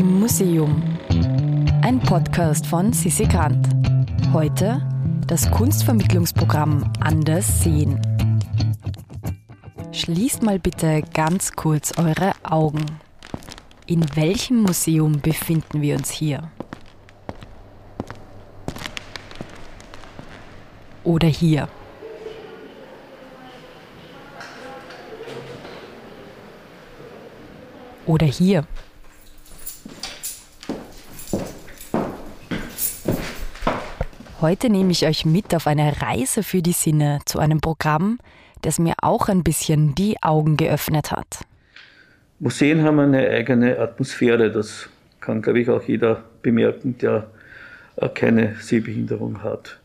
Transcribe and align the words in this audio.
Im 0.00 0.18
Museum. 0.18 0.82
Ein 1.82 2.00
Podcast 2.00 2.66
von 2.66 2.90
Sissi 2.90 3.24
Grant. 3.24 3.68
Heute 4.32 4.80
das 5.26 5.50
Kunstvermittlungsprogramm 5.50 6.90
Anders 7.00 7.62
sehen. 7.62 8.00
Schließt 9.92 10.42
mal 10.42 10.58
bitte 10.58 11.02
ganz 11.12 11.52
kurz 11.52 11.98
eure 11.98 12.32
Augen. 12.44 12.86
In 13.84 14.06
welchem 14.16 14.62
Museum 14.62 15.20
befinden 15.20 15.82
wir 15.82 15.96
uns 15.96 16.10
hier? 16.10 16.50
Oder 21.04 21.28
hier? 21.28 21.68
Oder 28.06 28.24
hier? 28.24 28.64
Heute 34.40 34.70
nehme 34.70 34.90
ich 34.90 35.06
euch 35.06 35.26
mit 35.26 35.54
auf 35.54 35.66
eine 35.66 36.00
Reise 36.00 36.42
für 36.42 36.62
die 36.62 36.72
Sinne 36.72 37.18
zu 37.26 37.38
einem 37.40 37.60
Programm, 37.60 38.18
das 38.62 38.78
mir 38.78 38.94
auch 39.02 39.28
ein 39.28 39.44
bisschen 39.44 39.94
die 39.94 40.16
Augen 40.22 40.56
geöffnet 40.56 41.10
hat. 41.12 41.40
Museen 42.38 42.82
haben 42.82 43.00
eine 43.00 43.28
eigene 43.28 43.78
Atmosphäre, 43.78 44.50
das 44.50 44.88
kann, 45.20 45.42
glaube 45.42 45.60
ich, 45.60 45.68
auch 45.68 45.82
jeder 45.82 46.24
bemerken, 46.40 46.96
der 46.96 47.30
keine 48.14 48.56
Sehbehinderung 48.60 49.42
hat. 49.42 49.78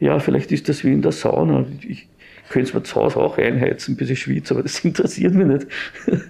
Ja, 0.00 0.18
vielleicht 0.18 0.50
ist 0.50 0.68
das 0.68 0.82
wie 0.82 0.92
in 0.92 1.02
der 1.02 1.12
Sauna. 1.12 1.64
Ich 1.86 2.08
könnte 2.48 2.70
es 2.70 2.74
mir 2.74 2.82
zu 2.82 2.96
Hause 2.96 3.18
auch 3.18 3.38
einheizen, 3.38 3.96
bis 3.96 4.10
ich 4.10 4.18
schwitze, 4.18 4.54
aber 4.54 4.64
das 4.64 4.80
interessiert 4.84 5.34
mich 5.34 5.46
nicht. 5.46 5.66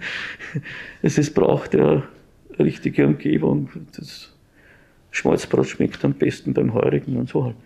es 1.01 1.17
ist, 1.17 1.35
braucht 1.35 1.73
ja 1.73 2.03
richtige 2.59 3.07
Umgebung. 3.07 3.71
Das 3.97 4.35
Schmalzbrot 5.19 5.67
schmeckt 5.67 6.05
am 6.05 6.15
besten 6.15 6.55
beim 6.55 6.73
Heurigen 6.75 7.17
und 7.17 7.29
so 7.29 7.45
halt. 7.45 7.57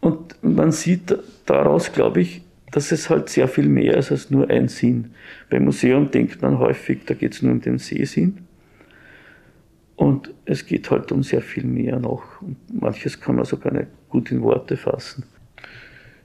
Und 0.00 0.36
man 0.42 0.72
sieht 0.72 1.16
daraus, 1.46 1.92
glaube 1.92 2.20
ich, 2.20 2.42
dass 2.72 2.90
es 2.90 3.08
halt 3.08 3.28
sehr 3.28 3.48
viel 3.48 3.68
mehr 3.68 3.96
ist 3.96 4.10
als 4.10 4.30
nur 4.30 4.50
ein 4.50 4.68
Sinn. 4.68 5.12
Beim 5.50 5.64
Museum 5.64 6.10
denkt 6.10 6.42
man 6.42 6.58
häufig, 6.58 7.00
da 7.06 7.14
geht 7.14 7.34
es 7.34 7.42
nur 7.42 7.52
um 7.52 7.60
den 7.60 7.78
Sehsinn. 7.78 8.38
Und 9.94 10.34
es 10.44 10.66
geht 10.66 10.90
halt 10.90 11.12
um 11.12 11.22
sehr 11.22 11.42
viel 11.42 11.64
mehr 11.64 12.00
noch. 12.00 12.40
Und 12.40 12.56
manches 12.72 13.20
kann 13.20 13.36
man 13.36 13.44
sogar 13.44 13.72
nicht 13.72 13.88
gut 14.08 14.32
in 14.32 14.42
Worte 14.42 14.76
fassen. 14.76 15.24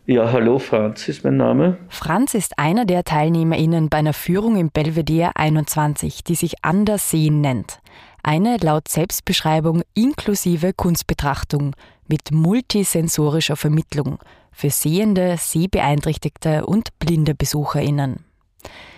Ja, 0.08 0.32
hallo, 0.32 0.58
Franz 0.58 1.10
ist 1.10 1.26
mein 1.26 1.36
Name. 1.36 1.78
Franz 1.90 2.34
ist 2.34 2.58
einer 2.58 2.86
der 2.86 3.04
TeilnehmerInnen 3.04 3.90
bei 3.90 3.98
einer 3.98 4.14
Führung 4.14 4.56
im 4.56 4.70
Belvedere 4.72 5.36
21, 5.36 6.24
die 6.24 6.36
sich 6.36 6.64
Anders 6.64 7.12
sehen 7.12 7.42
nennt. 7.42 7.82
Eine 8.28 8.58
laut 8.58 8.90
Selbstbeschreibung 8.90 9.84
inklusive 9.94 10.74
Kunstbetrachtung 10.74 11.78
mit 12.10 12.34
multisensorischer 12.34 13.56
Vermittlung 13.56 14.20
für 14.52 14.70
sehende, 14.70 15.38
sehbeeinträchtigte 15.38 16.66
und 16.66 16.90
blinde 17.00 17.36
BesucherInnen. 17.36 18.26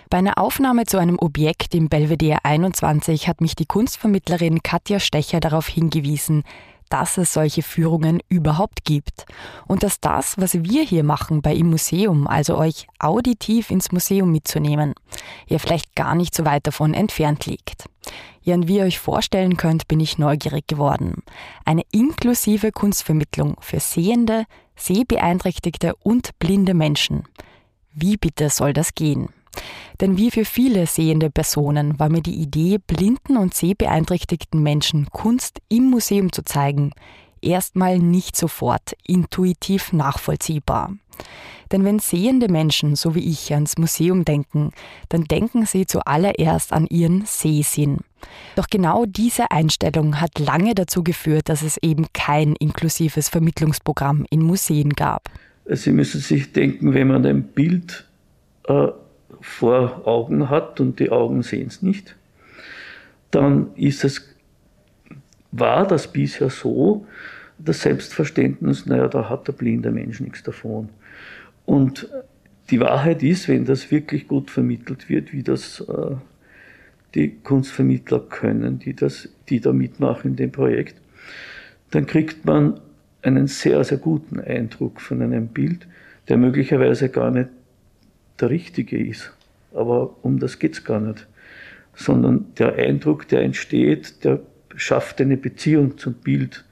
Bei 0.09 0.17
einer 0.17 0.39
Aufnahme 0.39 0.85
zu 0.85 0.97
einem 0.97 1.19
Objekt 1.19 1.75
im 1.75 1.89
Belvedere 1.89 2.39
21 2.44 3.27
hat 3.27 3.39
mich 3.39 3.53
die 3.53 3.67
Kunstvermittlerin 3.67 4.63
Katja 4.63 5.00
Stecher 5.00 5.39
darauf 5.39 5.67
hingewiesen, 5.67 6.41
dass 6.89 7.19
es 7.19 7.31
solche 7.31 7.61
Führungen 7.61 8.22
überhaupt 8.30 8.83
gibt 8.83 9.25
und 9.67 9.83
dass 9.83 10.00
das, 10.00 10.39
was 10.39 10.63
wir 10.63 10.81
hier 10.83 11.03
machen 11.03 11.44
bei 11.44 11.53
im 11.53 11.69
Museum, 11.69 12.25
also 12.25 12.57
euch 12.57 12.88
auditiv 12.97 13.69
ins 13.69 13.91
Museum 13.91 14.31
mitzunehmen, 14.31 14.95
ja 15.47 15.59
vielleicht 15.59 15.95
gar 15.95 16.16
nicht 16.16 16.33
so 16.33 16.45
weit 16.45 16.66
davon 16.66 16.95
entfernt 16.95 17.45
liegt. 17.45 17.85
Ja, 18.50 18.55
und 18.55 18.67
wie 18.67 18.78
ihr 18.78 18.86
euch 18.86 18.97
vorstellen 18.97 19.58
könnt, 19.58 19.88
bin 19.88 20.00
ich 20.00 20.17
neugierig 20.17 20.66
geworden. 20.66 21.22
Eine 21.66 21.83
inklusive 21.92 22.72
Kunstvermittlung 22.72 23.58
für 23.59 23.80
sehende, 23.80 24.45
sehbeeinträchtigte 24.75 25.94
und 25.97 26.31
blinde 26.40 26.73
Menschen. 26.73 27.25
Wie 27.94 28.18
bitte 28.18 28.50
soll 28.50 28.73
das 28.73 28.96
gehen? 28.96 29.29
Denn 30.01 30.18
wie 30.18 30.31
für 30.31 30.46
viele 30.46 30.88
sehende 30.88 31.29
Personen 31.29 32.00
war 32.00 32.09
mir 32.09 32.23
die 32.23 32.41
Idee, 32.41 32.79
blinden 32.79 33.38
und 33.38 33.53
sehbeeinträchtigten 33.53 34.63
Menschen 34.63 35.06
Kunst 35.12 35.62
im 35.69 35.91
Museum 35.91 36.31
zu 36.31 36.41
zeigen, 36.44 36.90
erstmal 37.44 38.00
nicht 38.00 38.35
sofort 38.35 38.96
intuitiv 39.06 39.94
nachvollziehbar. 39.94 40.96
Denn 41.72 41.85
wenn 41.85 42.00
sehende 42.00 42.50
Menschen, 42.50 42.96
so 42.96 43.13
wie 43.13 43.29
ich, 43.29 43.53
ans 43.53 43.78
Museum 43.78 44.25
denken, 44.25 44.72
dann 45.09 45.25
denken 45.25 45.68
sie 45.68 45.85
zuallererst 45.85 46.73
an 46.73 46.88
ihren 46.88 47.25
Sehsinn. 47.28 48.00
Doch 48.56 48.68
genau 48.68 49.06
diese 49.06 49.52
Einstellung 49.52 50.19
hat 50.19 50.40
lange 50.40 50.75
dazu 50.75 51.03
geführt, 51.03 51.50
dass 51.50 51.62
es 51.62 51.78
eben 51.81 52.07
kein 52.13 52.56
inklusives 52.56 53.30
Vermittlungsprogramm 53.30 54.25
in 54.30 54.41
Museen 54.41 54.91
gab. 54.91 55.30
Sie 55.66 55.91
müssen 55.91 56.22
sich 56.22 56.52
denken, 56.52 56.94
wenn 56.94 57.08
man 57.08 57.25
ein 57.25 57.44
Bild 57.44 58.06
äh, 58.68 58.88
vor 59.41 60.08
Augen 60.08 60.50
hat 60.50 60.79
und 60.79 61.00
die 61.00 61.12
Augen 61.12 61.44
sehen 61.44 61.68
es 61.68 61.81
nicht, 61.81 62.16
dann 63.31 63.74
ist 63.75 64.03
es, 64.03 64.28
war 65.52 65.88
das 65.88 66.12
bisher 66.12 66.50
so, 66.50 67.06
das 67.58 67.81
Selbstverständnis, 67.81 68.85
naja, 68.85 69.08
da 69.08 69.29
hat 69.29 69.47
der 69.47 69.53
blinde 69.53 69.91
Mensch 69.91 70.19
nichts 70.22 70.44
davon. 70.44 70.90
Und 71.66 72.09
die 72.69 72.79
Wahrheit 72.79 73.22
ist, 73.24 73.47
wenn 73.47 73.66
das 73.66 73.91
wirklich 73.91 74.28
gut 74.28 74.50
vermittelt 74.50 75.09
wird, 75.09 75.34
wie 75.34 75.44
das 75.44 75.81
äh, 75.81 76.16
die 77.16 77.36
Kunstvermittler 77.44 78.20
können, 78.20 78.80
die, 78.80 78.96
das, 78.96 79.30
die 79.50 79.59
da 79.59 79.74
mitmachen 79.74 80.31
in 80.31 80.36
dem 80.36 80.52
Projekt, 80.52 80.96
dann 81.92 82.06
kriegt 82.06 82.46
man 82.46 82.80
einen 83.22 83.47
sehr, 83.47 83.84
sehr 83.84 83.97
guten 83.97 84.40
Eindruck 84.40 85.02
von 85.02 85.22
einem 85.22 85.47
Bild, 85.47 85.88
der 86.28 86.38
möglicherweise 86.38 87.09
gar 87.09 87.31
nicht 87.31 87.50
der 88.40 88.50
richtige 88.50 88.97
ist. 88.97 89.34
Aber 89.74 90.16
um 90.24 90.40
das 90.40 90.59
geht 90.59 90.74
es 90.74 90.84
gar 90.84 91.00
nicht. 91.00 91.28
Sondern 91.96 92.46
der 92.58 92.75
Eindruck, 92.75 93.28
der 93.28 93.41
entsteht, 93.41 94.24
der 94.24 94.40
schafft 94.76 95.20
eine 95.20 95.38
Beziehung 95.38 95.97
zum 95.97 96.14
Bild. 96.14 96.66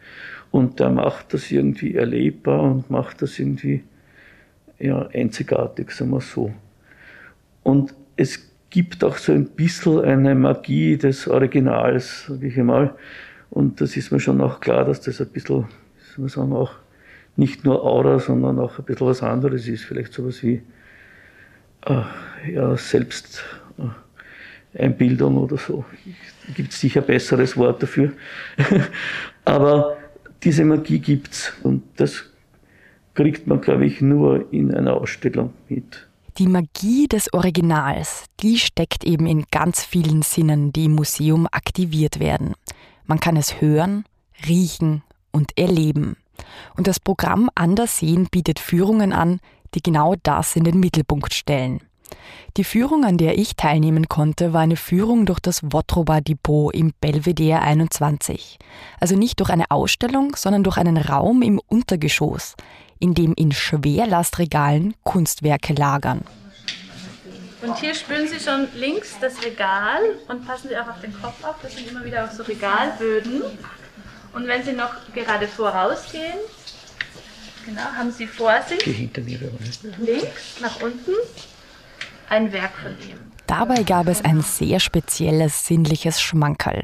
Und 0.51 0.79
der 0.79 0.89
macht 0.89 1.33
das 1.33 1.51
irgendwie 1.51 1.95
erlebbar 1.95 2.61
und 2.61 2.89
macht 2.89 3.21
das 3.21 3.37
irgendwie 3.37 3.83
ja, 4.79 5.07
einzigartig, 5.07 5.91
sagen 5.91 6.11
wir 6.11 6.21
so. 6.21 6.53
Und 7.63 7.93
es 8.15 8.49
gibt 8.69 9.03
auch 9.03 9.17
so 9.17 9.31
ein 9.31 9.45
bisschen 9.45 10.01
eine 10.01 10.35
Magie 10.35 10.97
des 10.97 11.27
Originals, 11.27 12.25
sage 12.25 12.47
ich 12.47 12.59
einmal. 12.59 12.93
Und 13.49 13.81
das 13.81 13.95
ist 13.95 14.11
mir 14.11 14.19
schon 14.19 14.41
auch 14.41 14.59
klar, 14.59 14.85
dass 14.85 15.01
das 15.01 15.21
ein 15.21 15.29
bisschen, 15.29 15.65
soll 16.15 16.17
man 16.17 16.29
sagen, 16.29 16.53
auch 16.53 16.73
nicht 17.35 17.63
nur 17.63 17.83
Aura, 17.83 18.19
sondern 18.19 18.59
auch 18.59 18.77
ein 18.79 18.85
bisschen 18.85 19.07
was 19.07 19.23
anderes 19.23 19.67
ist. 19.67 19.85
Vielleicht 19.85 20.13
sowas 20.13 20.43
wie 20.43 20.61
äh, 21.85 22.01
ja, 22.51 22.75
Selbsteinbildung 22.75 25.35
äh, 25.35 25.39
oder 25.39 25.57
so. 25.57 25.85
Gibt 26.55 26.73
es 26.73 26.81
sicher 26.81 27.01
besseres 27.01 27.55
Wort 27.55 27.83
dafür. 27.83 28.11
Aber 29.45 29.95
diese 30.43 30.65
Magie 30.65 30.99
gibt 30.99 31.33
es 31.33 31.53
und 31.63 31.83
das 31.95 32.25
kriegt 33.13 33.47
man, 33.47 33.61
glaube 33.61 33.85
ich, 33.85 34.01
nur 34.01 34.51
in 34.51 34.73
einer 34.73 34.95
Ausstellung 34.95 35.53
mit. 35.69 36.07
Die 36.37 36.47
Magie 36.47 37.07
des 37.07 37.33
Originals, 37.33 38.25
die 38.41 38.59
steckt 38.59 39.03
eben 39.03 39.25
in 39.25 39.45
ganz 39.49 39.83
vielen 39.83 40.21
Sinnen, 40.21 40.71
die 40.71 40.85
im 40.85 40.93
Museum 40.93 41.47
aktiviert 41.49 42.19
werden. 42.19 42.53
Man 43.05 43.19
kann 43.19 43.37
es 43.37 43.59
hören, 43.59 44.05
riechen 44.47 45.01
und 45.31 45.57
erleben. 45.57 46.15
Und 46.75 46.85
das 46.85 46.99
Programm 46.99 47.49
Anders 47.55 47.97
sehen 47.97 48.27
bietet 48.29 48.59
Führungen 48.59 49.13
an, 49.13 49.39
die 49.73 49.81
genau 49.81 50.13
das 50.21 50.55
in 50.55 50.63
den 50.63 50.79
Mittelpunkt 50.79 51.33
stellen. 51.33 51.81
Die 52.55 52.63
Führung, 52.63 53.03
an 53.03 53.17
der 53.17 53.39
ich 53.39 53.55
teilnehmen 53.55 54.07
konnte, 54.07 54.53
war 54.53 54.61
eine 54.61 54.75
Führung 54.75 55.25
durch 55.25 55.39
das 55.39 55.61
Wotroba 55.63 56.21
Depot 56.21 56.73
im 56.73 56.93
Belvedere 57.01 57.61
21. 57.61 58.59
Also 58.99 59.15
nicht 59.15 59.39
durch 59.39 59.49
eine 59.49 59.71
Ausstellung, 59.71 60.35
sondern 60.35 60.63
durch 60.63 60.77
einen 60.77 60.97
Raum 60.97 61.41
im 61.41 61.59
Untergeschoss, 61.67 62.55
in 62.99 63.13
dem 63.13 63.33
in 63.33 63.51
Schwerlastregalen 63.51 64.93
Kunstwerke 65.03 65.73
lagern. 65.73 66.23
Und 67.61 67.77
hier 67.79 67.95
spüren 67.95 68.27
Sie 68.27 68.39
schon 68.39 68.67
links 68.75 69.15
das 69.19 69.43
Regal 69.43 70.01
und 70.27 70.45
passen 70.45 70.69
Sie 70.69 70.77
auch 70.77 70.87
auf 70.87 71.01
den 71.01 71.13
Kopf 71.13 71.43
auf. 71.43 71.55
Das 71.61 71.75
sind 71.75 71.89
immer 71.89 72.05
wieder 72.05 72.25
auch 72.25 72.31
so 72.31 72.43
Regalböden. 72.43 73.41
Und 74.33 74.47
wenn 74.47 74.63
Sie 74.63 74.73
noch 74.73 74.91
gerade 75.13 75.47
vorausgehen, 75.47 76.37
genau, 77.65 77.81
haben 77.97 78.11
Sie 78.11 78.27
vor 78.27 78.53
sich 78.67 78.85
links 78.85 80.61
nach 80.61 80.81
unten 80.81 81.13
ein 82.29 82.51
Werk 82.51 82.73
von 82.81 82.91
ihm. 82.91 83.17
Dabei 83.47 83.83
gab 83.83 84.07
es 84.07 84.23
ein 84.25 84.41
sehr 84.41 84.81
spezielles 84.81 85.65
sinnliches 85.65 86.21
Schmankerl. 86.21 86.83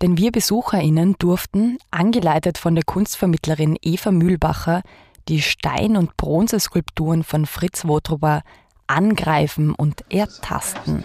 Denn 0.00 0.16
wir 0.16 0.30
BesucherInnen 0.30 1.16
durften, 1.18 1.76
angeleitet 1.90 2.56
von 2.56 2.76
der 2.76 2.84
Kunstvermittlerin 2.84 3.76
Eva 3.82 4.12
Mühlbacher, 4.12 4.82
die 5.28 5.42
Stein- 5.42 5.96
und 5.96 6.16
Bronzeskulpturen 6.16 7.24
von 7.24 7.46
Fritz 7.46 7.86
Wotrober 7.86 8.42
angreifen 8.86 9.74
und 9.74 10.04
ertasten. 10.12 11.04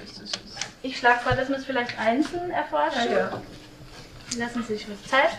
Ich 0.83 0.97
schlage 0.97 1.19
vor, 1.21 1.33
dass 1.35 1.49
wir 1.49 1.57
es 1.57 1.65
vielleicht 1.65 1.97
einzeln 1.99 2.51
erforschen. 2.51 3.11
Ja, 3.11 3.17
ja. 3.17 3.41
Lassen 4.37 4.63
Sie 4.67 4.75
sich 4.75 4.87
mit 4.87 5.07
Zeit. 5.09 5.29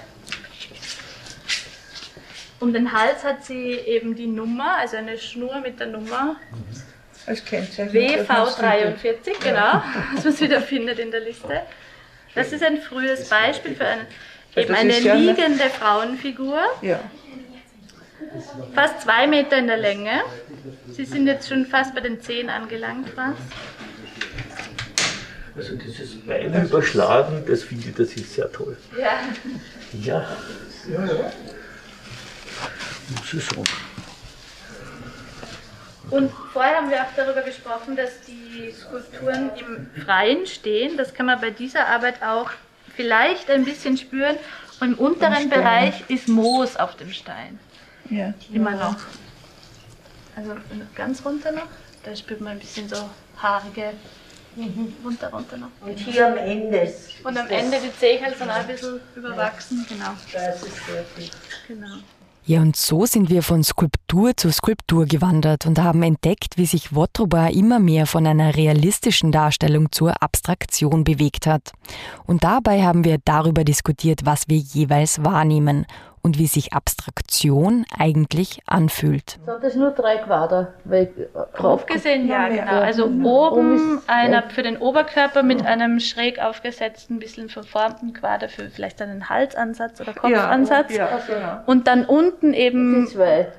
Um 2.59 2.73
den 2.75 2.93
Hals 2.93 3.25
hat 3.25 3.45
sie 3.45 3.73
eben 3.73 4.15
die 4.15 4.27
Nummer, 4.27 4.77
also 4.77 4.97
eine 4.99 5.17
Schnur 5.19 5.61
mit 5.61 5.81
der 5.81 5.87
Nummer. 5.87 6.37
Kennzeichen. 7.47 7.93
WV43, 7.95 9.41
genau, 9.43 9.83
was 10.17 10.25
man 10.25 10.41
wieder 10.41 10.61
findet 10.61 10.99
in 10.99 11.11
der 11.11 11.21
Liste. 11.21 11.63
Das 12.35 12.53
ist 12.53 12.63
ein 12.63 12.81
frühes 12.83 13.29
Beispiel 13.29 13.75
für 13.77 13.87
eine, 13.87 14.07
eben 14.57 14.75
ja 14.75 14.81
eine- 14.81 15.15
liegende 15.21 15.71
Frauenfigur, 15.71 16.61
Ja. 16.83 16.99
Fast 18.75 19.03
zwei 19.03 19.27
Meter 19.27 19.59
in 19.59 19.67
der 19.67 19.77
Länge. 19.77 20.23
Sie 20.93 21.05
sind 21.05 21.27
jetzt 21.27 21.49
schon 21.49 21.67
fast 21.67 21.95
bei 21.95 22.01
den 22.01 22.21
Zehen 22.21 22.51
angelangt, 22.51 23.09
was? 23.17 23.35
Also 25.57 25.77
dieses 25.77 26.21
Bein 26.25 26.65
überschlagen, 26.65 27.45
das 27.47 27.65
finde 27.65 27.89
ich, 27.89 27.95
das 27.95 28.13
ist 28.15 28.35
sehr 28.35 28.51
toll. 28.53 28.77
Ja. 28.99 29.19
Ja. 30.01 30.27
Ja, 30.89 31.05
ja. 31.05 31.33
Muss 33.17 33.35
ich 33.35 33.45
sagen. 33.45 33.65
Und 36.11 36.33
vorher 36.53 36.77
haben 36.77 36.91
wir 36.91 37.01
auch 37.03 37.15
darüber 37.17 37.43
gesprochen, 37.43 37.97
dass 37.97 38.21
die 38.23 38.73
Skulpturen 38.73 39.51
im 39.57 40.03
Freien 40.05 40.47
stehen. 40.47 40.97
Das 40.97 41.15
kann 41.15 41.27
man 41.27 41.41
bei 41.41 41.51
dieser 41.51 41.87
Arbeit 41.87 42.23
auch 42.23 42.51
vielleicht 42.97 43.51
ein 43.51 43.65
bisschen 43.65 43.97
spüren. 43.97 44.37
Und 44.81 44.93
im 44.93 44.99
unteren. 44.99 45.51
Bereich 45.51 46.05
ist 46.09 46.27
Moos 46.29 46.77
auf 46.77 46.97
dem 46.97 47.13
Stein. 47.13 47.59
Ja. 48.11 48.35
Immer 48.53 48.73
noch. 48.73 48.97
Also 50.37 50.53
ganz 50.95 51.25
runter 51.25 51.53
noch. 51.53 51.69
Da 52.03 52.15
spürt 52.17 52.41
man 52.41 52.53
ein 52.53 52.59
bisschen 52.59 52.89
so 52.89 52.97
haarige. 53.37 53.93
Runter, 55.05 55.31
runter 55.31 55.57
noch. 55.57 55.69
Und 55.81 55.97
hier 55.97 56.27
am 56.27 56.37
Ende. 56.37 56.93
Und 57.23 57.39
am 57.39 57.49
Ende 57.49 57.79
die 57.81 57.97
Zehen 57.99 58.25
sind 58.37 58.51
auch 58.51 58.57
ein 58.57 58.67
bisschen 58.67 59.01
überwachsen. 59.15 59.87
Genau. 59.89 60.11
Das 60.33 60.63
ist 60.63 60.79
fertig. 60.79 61.31
genau. 61.69 61.99
Ja, 62.47 62.61
und 62.63 62.75
so 62.75 63.07
sind 63.07 63.31
wir 63.31 63.43
von 63.43 63.63
Skulptur 63.63 64.37
zu 64.37 64.51
Skulptur 64.51 65.05
gewandert 65.05 65.67
und 65.67 65.79
haben 65.79 66.03
entdeckt, 66.03 66.57
wie 66.57 66.67
sich 66.67 66.95
Wotroba 66.95 67.49
immer 67.49 67.79
mehr 67.79 68.07
von 68.07 68.27
einer 68.27 68.57
realistischen 68.57 69.31
Darstellung 69.31 69.93
zur 69.93 70.21
Abstraktion 70.23 71.05
bewegt 71.05 71.47
hat. 71.47 71.73
Und 72.27 72.43
dabei 72.43 72.83
haben 72.83 73.05
wir 73.05 73.19
darüber 73.25 73.63
diskutiert, 73.63 74.23
was 74.25 74.49
wir 74.49 74.57
jeweils 74.57 75.23
wahrnehmen 75.23 75.87
und 76.23 76.39
wie 76.39 76.47
sich 76.47 76.73
Abstraktion 76.73 77.85
eigentlich 77.99 78.61
anfühlt. 78.67 79.39
Sind 79.45 79.63
das 79.63 79.75
nur 79.75 79.91
drei 79.91 80.17
Quader? 80.17 80.75
Äh, 80.91 81.07
Grob 81.55 81.87
gesehen, 81.87 82.29
ja, 82.29 82.49
genau. 82.49 82.81
Also 82.81 83.07
Oben 83.07 83.25
oben 83.25 84.01
einer 84.07 84.43
für 84.51 84.63
den 84.63 84.77
Oberkörper 84.79 85.43
mit 85.43 85.65
einem 85.65 86.01
schräg 86.01 86.41
aufgesetzten, 86.41 87.19
bisschen 87.19 87.49
verformten 87.49 88.13
Quader 88.13 88.49
für 88.49 88.69
vielleicht 88.71 89.01
einen 89.03 89.29
Halsansatz 89.29 90.01
oder 90.01 90.13
Kopfansatz. 90.13 90.93
Und 91.67 91.87
dann 91.87 92.05
unten 92.05 92.55
eben 92.55 93.09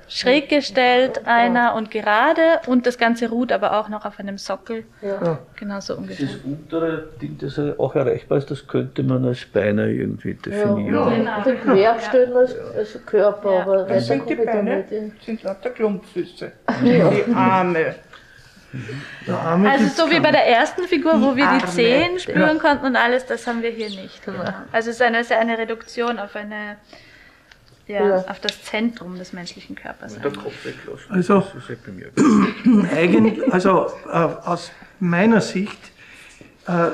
schräg 0.08 0.50
gestellt 0.50 1.26
einer 1.26 1.76
und 1.76 1.92
gerade 1.92 2.42
und 2.68 2.86
das 2.86 2.98
Ganze 2.98 3.30
ruht 3.30 3.52
aber 3.52 3.80
auch 3.80 3.90
noch 3.90 4.06
auf 4.06 4.20
einem 4.20 4.38
Sockel. 4.38 4.86
Ja. 5.02 5.40
Genau 5.56 5.80
so 5.80 5.96
ungefähr. 5.96 6.28
Das 6.28 6.36
untere 6.44 7.10
Ding, 7.22 7.38
das 7.40 7.60
auch 7.78 7.96
erreichbar 7.96 8.38
ist, 8.38 8.52
das 8.52 8.68
könnte 8.68 9.04
man 9.04 9.26
als 9.26 9.46
Beine 9.46 9.92
irgendwie 9.92 10.34
definieren. 10.34 10.94
Ja. 10.94 11.10
Genau. 11.10 11.42
Den 11.44 11.62
Querstellen 11.62 12.36
als, 12.36 12.51
als 12.76 12.98
Körper, 13.06 13.54
Ja. 13.54 13.62
aber 13.62 13.84
Das 13.84 14.08
sind 14.08 14.30
die 14.30 14.36
Beine, 14.36 14.78
nicht 14.78 14.90
hin. 14.90 15.12
sind 15.26 15.44
lauter 15.44 15.70
Klumpfüße. 15.72 16.52
Die 16.84 17.34
Arme. 17.34 17.96
Der 19.28 19.38
Arme 19.38 19.70
Also 19.70 20.06
so 20.06 20.10
wie 20.12 20.20
bei 20.22 20.32
der 20.32 20.48
ersten 20.48 20.84
Figur, 20.84 21.22
wo 21.22 21.36
wir 21.36 21.46
die. 21.60 21.66
Zehen 21.68 22.18
spüren 22.20 22.58
konnten 22.60 22.86
und 22.86 22.96
alles, 22.96 23.26
das 23.26 23.46
haben 23.48 23.62
wir 23.62 23.70
hier 23.72 23.90
nicht. 23.90 24.22
Also 24.72 24.90
es 24.92 24.96
ist 24.96 25.02
eine, 25.02 25.24
sehr 25.24 25.40
eine 25.40 25.58
Reduktion 25.58 26.18
auf 26.20 26.36
eine 26.36 26.78
ja, 27.88 28.08
Ja. 28.08 28.16
auf 28.30 28.40
das 28.40 28.64
Zentrum 28.64 29.18
des 29.18 29.34
menschlichen 29.34 29.76
Körpers. 29.76 30.18
Der 30.20 30.32
Kopf 30.32 30.54
weglassen. 30.64 31.12
Also- 31.12 31.40
das 31.42 31.56
ist 31.64 31.70
ja 31.70 31.76
bei 31.86 31.92
mir. 31.92 32.88
Eigentlich, 32.96 33.52
also 33.54 33.88
äh, 34.10 34.16
aus 34.16 34.72
meiner 35.00 35.42
Sicht 35.42 35.80
äh, 36.68 36.90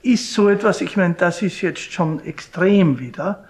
ist 0.00 0.32
so 0.32 0.48
etwas, 0.48 0.80
ich 0.80 0.96
meine, 0.96 1.14
das 1.14 1.42
ist 1.42 1.60
jetzt 1.60 1.92
schon 1.92 2.24
extrem 2.24 2.98
wieder, 2.98 3.44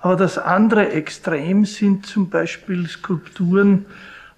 aber 0.00 0.16
das 0.16 0.38
andere 0.38 0.90
Extrem 0.90 1.64
sind 1.64 2.06
zum 2.06 2.30
Beispiel 2.30 2.86
Skulpturen 2.88 3.86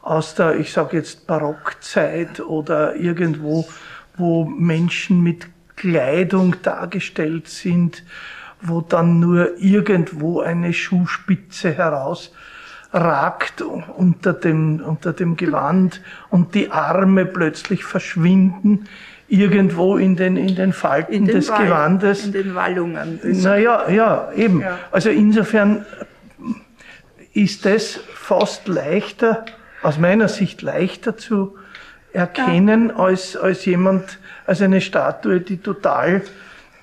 aus 0.00 0.34
der, 0.34 0.58
ich 0.58 0.72
sage 0.72 0.96
jetzt 0.96 1.26
Barockzeit 1.26 2.40
oder 2.40 2.96
irgendwo, 2.96 3.68
wo 4.16 4.44
Menschen 4.44 5.22
mit 5.22 5.46
Kleidung 5.76 6.56
dargestellt 6.62 7.48
sind, 7.48 8.04
wo 8.60 8.80
dann 8.80 9.20
nur 9.20 9.56
irgendwo 9.58 10.40
eine 10.40 10.72
Schuhspitze 10.72 11.72
heraus 11.72 12.32
ragt 12.92 13.62
unter 13.62 14.34
dem, 14.34 14.80
unter 14.80 15.12
dem 15.12 15.36
Gewand 15.36 16.02
und 16.28 16.54
die 16.54 16.70
Arme 16.70 17.24
plötzlich 17.24 17.84
verschwinden 17.84 18.86
irgendwo 19.32 19.96
in 19.96 20.14
den, 20.16 20.36
in 20.36 20.54
den 20.56 20.74
Falten 20.74 21.10
In 21.14 21.24
den 21.24 21.36
des 21.36 21.48
Wall- 21.48 21.64
Gewandes. 21.64 22.26
In 22.26 22.32
den 22.32 22.54
Wallungen. 22.54 23.18
Das- 23.22 23.38
Naja, 23.42 23.88
ja, 23.90 24.30
eben. 24.36 24.60
Ja. 24.60 24.78
Also 24.90 25.08
insofern 25.08 25.86
ist 27.32 27.64
es 27.64 27.98
fast 28.14 28.68
leichter, 28.68 29.46
aus 29.82 29.98
meiner 29.98 30.28
Sicht 30.28 30.60
leichter 30.60 31.16
zu 31.16 31.56
erkennen, 32.12 32.90
als, 32.90 33.34
als 33.36 33.64
jemand, 33.64 34.18
als 34.46 34.60
eine 34.60 34.82
Statue, 34.82 35.40
die 35.40 35.56
total 35.56 36.20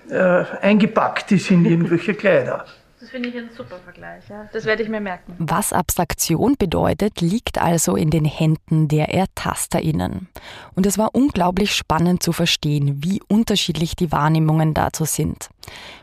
äh, 0.09 0.43
eingepackt 0.61 1.31
ist 1.31 1.51
in 1.51 1.65
irgendwelche 1.71 2.15
Kleider. 2.15 2.65
Das 3.09 3.15
finde 3.15 3.29
ich 3.29 3.37
ein 3.37 3.49
super 3.57 3.79
Vergleich. 3.79 4.29
Ja. 4.29 4.47
Das 4.53 4.65
werde 4.65 4.83
ich 4.83 4.89
mir 4.89 4.99
merken. 4.99 5.33
Was 5.39 5.73
Abstraktion 5.73 6.55
bedeutet, 6.59 7.21
liegt 7.21 7.57
also 7.57 7.95
in 7.95 8.11
den 8.11 8.23
Händen 8.23 8.87
der 8.87 9.11
ErtasterInnen. 9.11 10.27
Und 10.75 10.85
es 10.85 10.99
war 10.99 11.15
unglaublich 11.15 11.73
spannend 11.73 12.21
zu 12.21 12.33
verstehen, 12.33 13.03
wie 13.03 13.19
unterschiedlich 13.27 13.95
die 13.95 14.11
Wahrnehmungen 14.11 14.75
dazu 14.75 15.05
sind. 15.05 15.49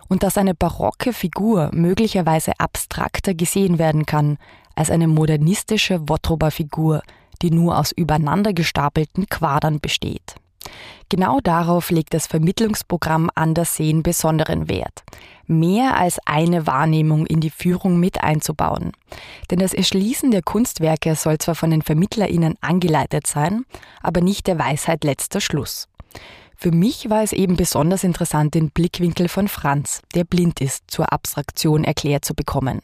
Und 0.09 0.25
dass 0.25 0.37
eine 0.37 0.57
barocke 0.57 1.13
Figur 1.13 1.71
möglicherweise 1.73 2.55
abstrakter 2.59 3.35
gesehen 3.35 3.79
werden 3.79 4.05
kann 4.05 4.37
als 4.75 4.91
eine 4.91 5.07
modernistische 5.07 6.09
Wotroba-Figur, 6.09 7.03
die 7.41 7.53
nur 7.53 7.79
aus 7.79 7.93
übereinander 7.93 8.53
gestapelten 8.53 9.29
Quadern 9.29 9.79
besteht. 9.79 10.35
Genau 11.09 11.39
darauf 11.41 11.91
legt 11.91 12.15
das 12.15 12.27
Vermittlungsprogramm 12.27 13.31
Andersehen 13.37 14.03
besonderen 14.03 14.69
Wert, 14.69 15.05
mehr 15.47 15.97
als 15.97 16.19
eine 16.25 16.67
Wahrnehmung 16.67 17.27
in 17.27 17.41
die 17.41 17.51
Führung 17.51 17.99
mit 17.99 18.23
einzubauen. 18.23 18.93
Denn 19.51 19.59
das 19.59 19.75
Erschließen 19.75 20.31
der 20.31 20.43
Kunstwerke 20.43 21.15
soll 21.15 21.39
zwar 21.39 21.55
von 21.55 21.71
den 21.71 21.83
VermittlerInnen 21.83 22.57
angeleitet 22.61 23.27
sein, 23.27 23.65
aber 24.03 24.21
nicht 24.21 24.47
der 24.47 24.59
Weisheit 24.59 25.05
letzter 25.05 25.41
Schluss. 25.41 25.89
Für 26.57 26.71
mich 26.71 27.11
war 27.11 27.23
es 27.23 27.33
eben 27.33 27.57
besonders 27.57 28.03
interessant, 28.03 28.55
den 28.55 28.71
Blickwinkel 28.71 29.29
von 29.29 29.47
Franz, 29.47 30.01
der 30.15 30.25
blind 30.25 30.61
ist, 30.61 30.85
zur 30.89 31.13
Abstraktion 31.13 31.85
erklärt 31.85 32.25
zu 32.25 32.35
bekommen. 32.35 32.81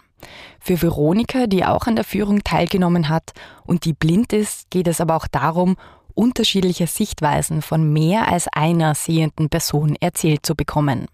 Für 0.60 0.80
Veronika, 0.80 1.46
die 1.46 1.64
auch 1.64 1.86
an 1.86 1.96
der 1.96 2.04
Führung 2.04 2.44
teilgenommen 2.44 3.08
hat 3.08 3.32
und 3.64 3.84
die 3.86 3.94
blind 3.94 4.32
ist, 4.32 4.70
geht 4.70 4.88
es 4.88 5.00
aber 5.00 5.16
auch 5.16 5.26
darum, 5.26 5.76
unterschiedliche 6.14 6.86
Sichtweisen 6.86 7.62
von 7.62 7.92
mehr 7.92 8.28
als 8.28 8.46
einer 8.48 8.94
sehenden 8.94 9.48
Person 9.48 9.96
erzählt 10.00 10.44
zu 10.44 10.54
bekommen. 10.54 11.06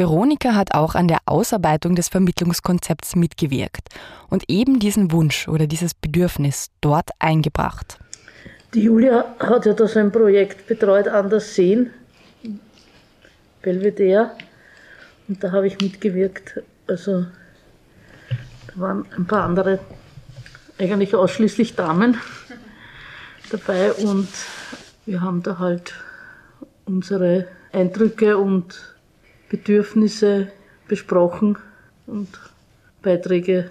Veronika 0.00 0.54
hat 0.54 0.72
auch 0.72 0.94
an 0.94 1.08
der 1.08 1.18
Ausarbeitung 1.26 1.94
des 1.94 2.08
Vermittlungskonzepts 2.08 3.16
mitgewirkt 3.16 3.90
und 4.30 4.44
eben 4.48 4.78
diesen 4.78 5.12
Wunsch 5.12 5.46
oder 5.46 5.66
dieses 5.66 5.92
Bedürfnis 5.92 6.70
dort 6.80 7.10
eingebracht. 7.18 7.98
Die 8.72 8.80
Julia 8.80 9.26
hat 9.38 9.66
ja 9.66 9.74
da 9.74 9.86
so 9.86 9.98
ein 9.98 10.10
Projekt 10.10 10.66
betreut, 10.66 11.06
Anders 11.06 11.54
sehen, 11.54 11.90
Belvedere. 13.60 14.30
Und 15.28 15.44
da 15.44 15.52
habe 15.52 15.66
ich 15.66 15.78
mitgewirkt. 15.82 16.62
Also 16.86 17.26
da 18.68 18.80
waren 18.80 19.04
ein 19.18 19.26
paar 19.26 19.44
andere, 19.44 19.80
eigentlich 20.78 21.14
ausschließlich 21.14 21.76
Damen 21.76 22.16
dabei. 23.50 23.92
Und 23.92 24.28
wir 25.04 25.20
haben 25.20 25.42
da 25.42 25.58
halt 25.58 25.92
unsere 26.86 27.48
Eindrücke 27.70 28.38
und 28.38 28.96
Bedürfnisse 29.50 30.48
besprochen 30.88 31.58
und 32.06 32.28
Beiträge 33.02 33.70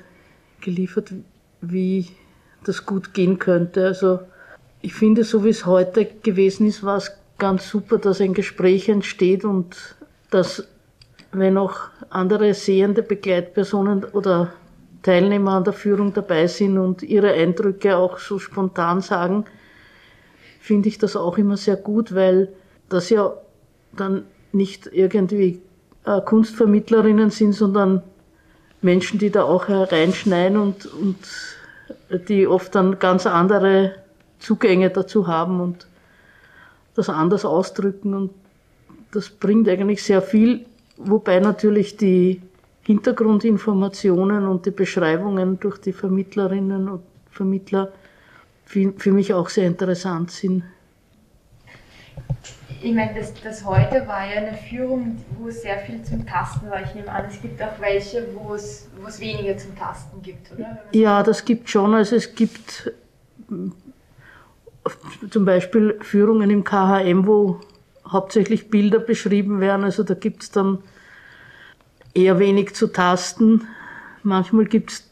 geliefert, 0.61 1.11
wie 1.61 2.07
das 2.63 2.85
gut 2.85 3.13
gehen 3.13 3.39
könnte. 3.39 3.85
Also 3.87 4.19
ich 4.81 4.93
finde, 4.93 5.23
so 5.23 5.43
wie 5.43 5.49
es 5.49 5.65
heute 5.65 6.05
gewesen 6.05 6.67
ist, 6.67 6.83
war 6.83 6.97
es 6.97 7.11
ganz 7.37 7.69
super, 7.69 7.97
dass 7.97 8.21
ein 8.21 8.33
Gespräch 8.33 8.89
entsteht 8.89 9.45
und 9.45 9.95
dass, 10.29 10.67
wenn 11.31 11.57
auch 11.57 11.89
andere 12.09 12.53
sehende 12.53 13.01
Begleitpersonen 13.01 14.03
oder 14.03 14.53
Teilnehmer 15.01 15.53
an 15.53 15.63
der 15.63 15.73
Führung 15.73 16.13
dabei 16.13 16.47
sind 16.47 16.77
und 16.77 17.03
ihre 17.03 17.31
Eindrücke 17.31 17.95
auch 17.95 18.19
so 18.19 18.37
spontan 18.37 19.01
sagen, 19.01 19.45
finde 20.59 20.89
ich 20.89 20.97
das 20.97 21.15
auch 21.15 21.37
immer 21.37 21.55
sehr 21.55 21.77
gut, 21.77 22.13
weil 22.13 22.49
das 22.89 23.09
ja 23.09 23.33
dann 23.95 24.25
nicht 24.51 24.89
irgendwie 24.91 25.61
äh, 26.05 26.21
Kunstvermittlerinnen 26.21 27.29
sind, 27.29 27.53
sondern 27.53 28.01
Menschen, 28.81 29.19
die 29.19 29.29
da 29.29 29.43
auch 29.43 29.67
hereinschneiden 29.67 30.57
und, 30.57 30.85
und 30.85 31.17
die 32.27 32.47
oft 32.47 32.73
dann 32.75 32.99
ganz 32.99 33.25
andere 33.25 33.95
Zugänge 34.39 34.89
dazu 34.89 35.27
haben 35.27 35.59
und 35.59 35.87
das 36.95 37.09
anders 37.09 37.45
ausdrücken. 37.45 38.13
Und 38.13 38.31
das 39.11 39.29
bringt 39.29 39.67
eigentlich 39.67 40.03
sehr 40.03 40.21
viel, 40.21 40.65
wobei 40.97 41.39
natürlich 41.39 41.97
die 41.97 42.41
Hintergrundinformationen 42.83 44.47
und 44.47 44.65
die 44.65 44.71
Beschreibungen 44.71 45.59
durch 45.59 45.77
die 45.79 45.93
Vermittlerinnen 45.93 46.89
und 46.89 47.01
Vermittler 47.31 47.91
für, 48.65 48.93
für 48.97 49.11
mich 49.11 49.33
auch 49.33 49.49
sehr 49.49 49.67
interessant 49.67 50.31
sind. 50.31 50.63
Ich 52.81 52.93
meine, 52.93 53.13
das, 53.13 53.33
das 53.43 53.65
heute 53.65 54.07
war 54.07 54.25
ja 54.25 54.41
eine 54.41 54.57
Führung, 54.57 55.17
wo 55.37 55.49
es 55.49 55.61
sehr 55.61 55.79
viel 55.79 56.01
zum 56.03 56.25
Tasten 56.25 56.69
war. 56.69 56.81
Ich 56.81 56.93
nehme 56.95 57.11
an, 57.11 57.25
es 57.29 57.41
gibt 57.41 57.61
auch 57.61 57.79
welche, 57.79 58.27
wo 58.33 58.53
es, 58.53 58.89
wo 59.01 59.07
es 59.07 59.19
weniger 59.19 59.57
zum 59.57 59.77
Tasten 59.77 60.21
gibt, 60.21 60.51
oder? 60.53 60.79
Ja, 60.91 61.21
das 61.23 61.43
gibt 61.43 61.69
schon. 61.69 61.93
Also 61.93 62.15
es 62.15 62.35
gibt 62.35 62.91
zum 65.29 65.45
Beispiel 65.45 65.99
Führungen 66.01 66.49
im 66.49 66.63
KHM, 66.63 67.27
wo 67.27 67.59
hauptsächlich 68.07 68.69
Bilder 68.69 68.99
beschrieben 68.99 69.59
werden. 69.59 69.83
Also 69.83 70.03
da 70.03 70.13
gibt 70.13 70.43
es 70.43 70.51
dann 70.51 70.79
eher 72.13 72.39
wenig 72.39 72.75
zu 72.75 72.87
tasten. 72.87 73.67
Manchmal 74.23 74.65
gibt's, 74.65 75.09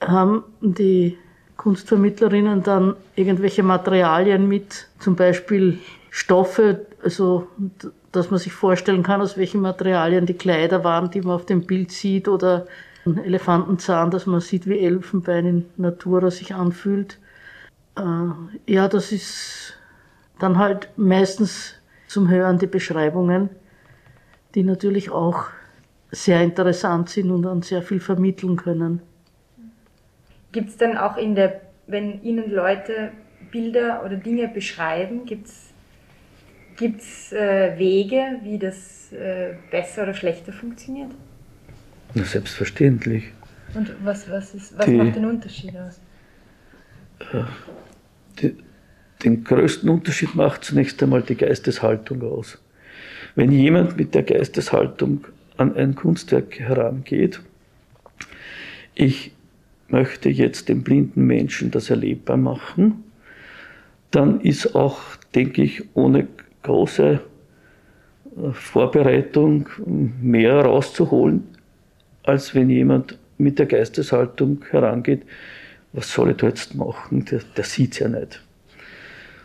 haben 0.00 0.44
die 0.60 1.16
Kunstvermittlerinnen 1.56 2.62
dann 2.62 2.96
irgendwelche 3.16 3.62
Materialien 3.62 4.46
mit, 4.46 4.88
zum 5.00 5.16
Beispiel 5.16 5.78
Stoffe, 6.10 6.86
also 7.02 7.48
dass 8.12 8.30
man 8.30 8.40
sich 8.40 8.52
vorstellen 8.52 9.02
kann, 9.02 9.20
aus 9.20 9.36
welchen 9.36 9.60
Materialien 9.60 10.26
die 10.26 10.34
Kleider 10.34 10.82
waren, 10.84 11.10
die 11.10 11.20
man 11.20 11.36
auf 11.36 11.46
dem 11.46 11.66
Bild 11.66 11.92
sieht, 11.92 12.28
oder 12.28 12.66
ein 13.04 13.18
Elefantenzahn, 13.18 14.10
dass 14.10 14.26
man 14.26 14.40
sieht, 14.40 14.66
wie 14.66 14.78
Elfenbein 14.78 15.46
in 15.46 15.64
Natura 15.76 16.30
sich 16.30 16.54
anfühlt. 16.54 17.18
Äh, 17.96 18.72
ja, 18.72 18.88
das 18.88 19.12
ist 19.12 19.74
dann 20.38 20.58
halt 20.58 20.88
meistens 20.96 21.74
zum 22.06 22.28
Hören 22.28 22.58
die 22.58 22.66
Beschreibungen, 22.66 23.50
die 24.54 24.62
natürlich 24.62 25.10
auch 25.10 25.46
sehr 26.10 26.42
interessant 26.42 27.10
sind 27.10 27.30
und 27.30 27.42
dann 27.42 27.62
sehr 27.62 27.82
viel 27.82 28.00
vermitteln 28.00 28.56
können. 28.56 29.02
Gibt 30.52 30.70
es 30.70 30.76
dann 30.78 30.96
auch 30.96 31.18
in 31.18 31.34
der, 31.34 31.60
wenn 31.86 32.22
Ihnen 32.22 32.50
Leute 32.50 33.12
Bilder 33.50 34.02
oder 34.04 34.16
Dinge 34.16 34.48
beschreiben, 34.48 35.26
gibt 35.26 35.48
es 35.48 35.67
gibt's, 36.78 37.32
äh, 37.32 37.76
Wege, 37.78 38.38
wie 38.42 38.58
das 38.58 39.12
äh, 39.12 39.54
besser 39.70 40.04
oder 40.04 40.14
schlechter 40.14 40.52
funktioniert? 40.52 41.10
Na, 42.14 42.24
selbstverständlich. 42.24 43.24
Und 43.74 43.92
was, 44.02 44.30
was, 44.30 44.54
ist, 44.54 44.78
was 44.78 44.86
Die- 44.86 44.92
macht 44.92 45.16
den 45.16 45.26
Unterschied 45.26 45.76
aus? 45.76 46.00
Die, 48.40 48.56
den 49.24 49.44
größten 49.44 49.88
Unterschied 49.90 50.34
macht 50.34 50.64
zunächst 50.64 51.02
einmal 51.02 51.22
die 51.22 51.34
Geisteshaltung 51.34 52.22
aus. 52.22 52.58
Wenn 53.34 53.50
jemand 53.52 53.96
mit 53.96 54.14
der 54.14 54.22
Geisteshaltung 54.22 55.26
an 55.56 55.76
ein 55.76 55.94
Kunstwerk 55.94 56.58
herangeht, 56.60 57.40
ich 58.94 59.32
möchte 59.88 60.28
jetzt 60.28 60.68
dem 60.68 60.82
blinden 60.82 61.26
Menschen 61.26 61.70
das 61.70 61.90
erlebbar 61.90 62.36
machen, 62.36 63.04
dann 64.10 64.40
ist 64.40 64.74
auch, 64.74 65.00
denke 65.34 65.62
ich, 65.62 65.82
ohne 65.94 66.28
große 66.68 67.20
äh, 68.36 68.52
Vorbereitung 68.52 69.68
mehr 70.20 70.60
rauszuholen, 70.60 71.44
als 72.24 72.54
wenn 72.54 72.68
jemand 72.68 73.18
mit 73.38 73.58
der 73.58 73.66
Geisteshaltung 73.66 74.64
herangeht, 74.70 75.22
was 75.92 76.12
soll 76.12 76.30
ich 76.30 76.36
da 76.36 76.48
jetzt 76.48 76.74
machen? 76.74 77.24
Der, 77.24 77.40
der 77.56 77.64
sieht 77.64 77.92
es 77.92 78.00
ja 78.00 78.08
nicht. 78.08 78.42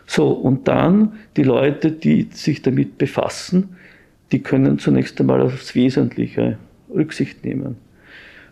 So, 0.05 0.31
und 0.31 0.67
dann 0.67 1.13
die 1.37 1.43
Leute, 1.43 1.91
die 1.91 2.27
sich 2.33 2.61
damit 2.61 2.97
befassen, 2.97 3.77
die 4.33 4.43
können 4.43 4.79
zunächst 4.79 5.19
einmal 5.21 5.41
aufs 5.41 5.75
Wesentliche 5.75 6.57
Rücksicht 6.93 7.45
nehmen. 7.45 7.77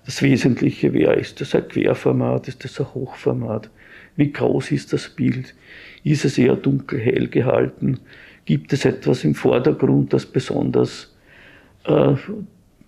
Das 0.06 0.22
Wesentliche 0.22 0.94
wäre, 0.94 1.16
ist 1.16 1.42
das 1.42 1.54
ein 1.54 1.68
Querformat, 1.68 2.48
ist 2.48 2.64
das 2.64 2.80
ein 2.80 2.94
Hochformat? 2.94 3.70
Wie 4.16 4.32
groß 4.32 4.72
ist 4.72 4.94
das 4.94 5.10
Bild? 5.10 5.54
Ist 6.04 6.24
es 6.26 6.38
eher 6.38 6.56
dunkel-hell 6.56 7.28
gehalten? 7.28 8.00
Gibt 8.46 8.74
es 8.74 8.86
etwas 8.86 9.24
im 9.24 9.36
Vordergrund, 9.36 10.14
das 10.14 10.26
besonders 10.26 11.14
äh, 11.86 12.14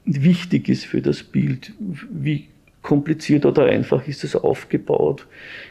wichtig 0.05 0.69
ist 0.69 0.85
für 0.85 1.01
das 1.01 1.23
Bild? 1.23 1.73
Wie 1.79 2.47
kompliziert 2.81 3.45
oder 3.45 3.65
einfach 3.65 4.07
ist 4.07 4.23
es 4.23 4.35
aufgebaut? 4.35 5.25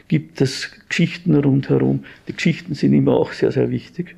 Gibt 0.07 0.41
es 0.41 0.71
Geschichten 0.89 1.35
rundherum? 1.35 2.03
Die 2.27 2.33
Geschichten 2.33 2.73
sind 2.73 2.93
immer 2.93 3.13
auch 3.13 3.31
sehr, 3.31 3.51
sehr 3.51 3.69
wichtig, 3.69 4.15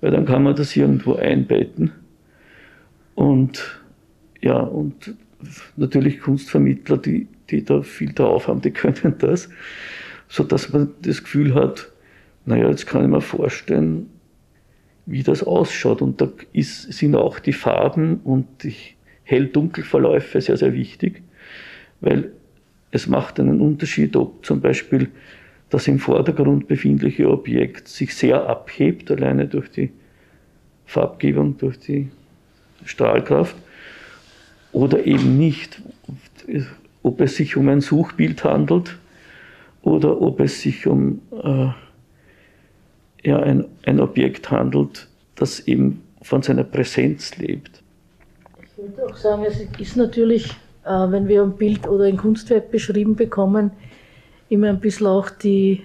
weil 0.00 0.10
dann 0.10 0.26
kann 0.26 0.42
man 0.42 0.56
das 0.56 0.76
irgendwo 0.76 1.14
einbetten. 1.14 1.92
Und 3.14 3.80
ja, 4.40 4.58
und 4.58 5.14
natürlich 5.76 6.20
Kunstvermittler, 6.20 6.98
die, 6.98 7.28
die 7.50 7.64
da 7.64 7.82
viel 7.82 8.12
drauf 8.12 8.48
haben, 8.48 8.60
die 8.60 8.70
können 8.72 9.14
das, 9.18 9.48
so 10.28 10.42
dass 10.42 10.72
man 10.72 10.90
das 11.02 11.22
Gefühl 11.22 11.54
hat, 11.54 11.90
naja, 12.46 12.68
jetzt 12.68 12.86
kann 12.86 13.02
ich 13.02 13.08
mir 13.08 13.20
vorstellen, 13.20 14.10
wie 15.06 15.22
das 15.22 15.42
ausschaut. 15.42 16.02
Und 16.02 16.20
da 16.20 16.28
ist, 16.52 16.92
sind 16.92 17.14
auch 17.14 17.38
die 17.38 17.52
Farben 17.52 18.20
und 18.24 18.46
die 18.62 18.74
Hell-Dunkel-Verläufe 19.24 20.40
sehr, 20.40 20.56
sehr 20.56 20.72
wichtig, 20.72 21.22
weil 22.00 22.32
es 22.90 23.06
macht 23.06 23.40
einen 23.40 23.60
Unterschied, 23.60 24.14
ob 24.16 24.44
zum 24.44 24.60
Beispiel 24.60 25.08
das 25.70 25.88
im 25.88 25.98
Vordergrund 25.98 26.68
befindliche 26.68 27.28
Objekt 27.28 27.88
sich 27.88 28.14
sehr 28.14 28.48
abhebt, 28.48 29.10
alleine 29.10 29.46
durch 29.46 29.70
die 29.70 29.90
Farbgebung, 30.86 31.58
durch 31.58 31.78
die 31.78 32.10
Strahlkraft, 32.84 33.56
oder 34.72 35.06
eben 35.06 35.38
nicht, 35.38 35.80
ob 37.02 37.20
es 37.20 37.36
sich 37.36 37.56
um 37.56 37.68
ein 37.68 37.80
Suchbild 37.80 38.44
handelt 38.44 38.98
oder 39.82 40.20
ob 40.20 40.40
es 40.40 40.60
sich 40.60 40.86
um 40.86 41.20
äh, 41.32 41.68
ja, 43.24 43.38
ein, 43.38 43.64
ein 43.84 44.00
Objekt 44.00 44.50
handelt, 44.50 45.08
das 45.34 45.60
eben 45.60 46.02
von 46.22 46.42
seiner 46.42 46.64
Präsenz 46.64 47.36
lebt. 47.38 47.82
Ich 48.60 48.78
würde 48.78 49.06
auch 49.06 49.16
sagen, 49.16 49.44
es 49.44 49.60
ist 49.78 49.96
natürlich, 49.96 50.50
äh, 50.84 50.88
wenn 50.88 51.28
wir 51.28 51.42
ein 51.42 51.56
Bild 51.56 51.86
oder 51.88 52.04
ein 52.04 52.16
Kunstwerk 52.16 52.70
beschrieben 52.70 53.16
bekommen, 53.16 53.70
immer 54.48 54.68
ein 54.68 54.80
bisschen 54.80 55.06
auch 55.06 55.30
die, 55.30 55.82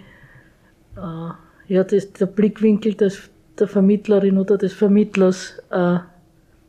äh, 0.98 1.74
ja, 1.74 1.84
das, 1.84 2.12
der 2.14 2.26
Blickwinkel 2.26 2.94
des, 2.94 3.30
der 3.58 3.68
Vermittlerin 3.68 4.38
oder 4.38 4.58
des 4.58 4.74
Vermittlers 4.74 5.62
äh, 5.70 6.00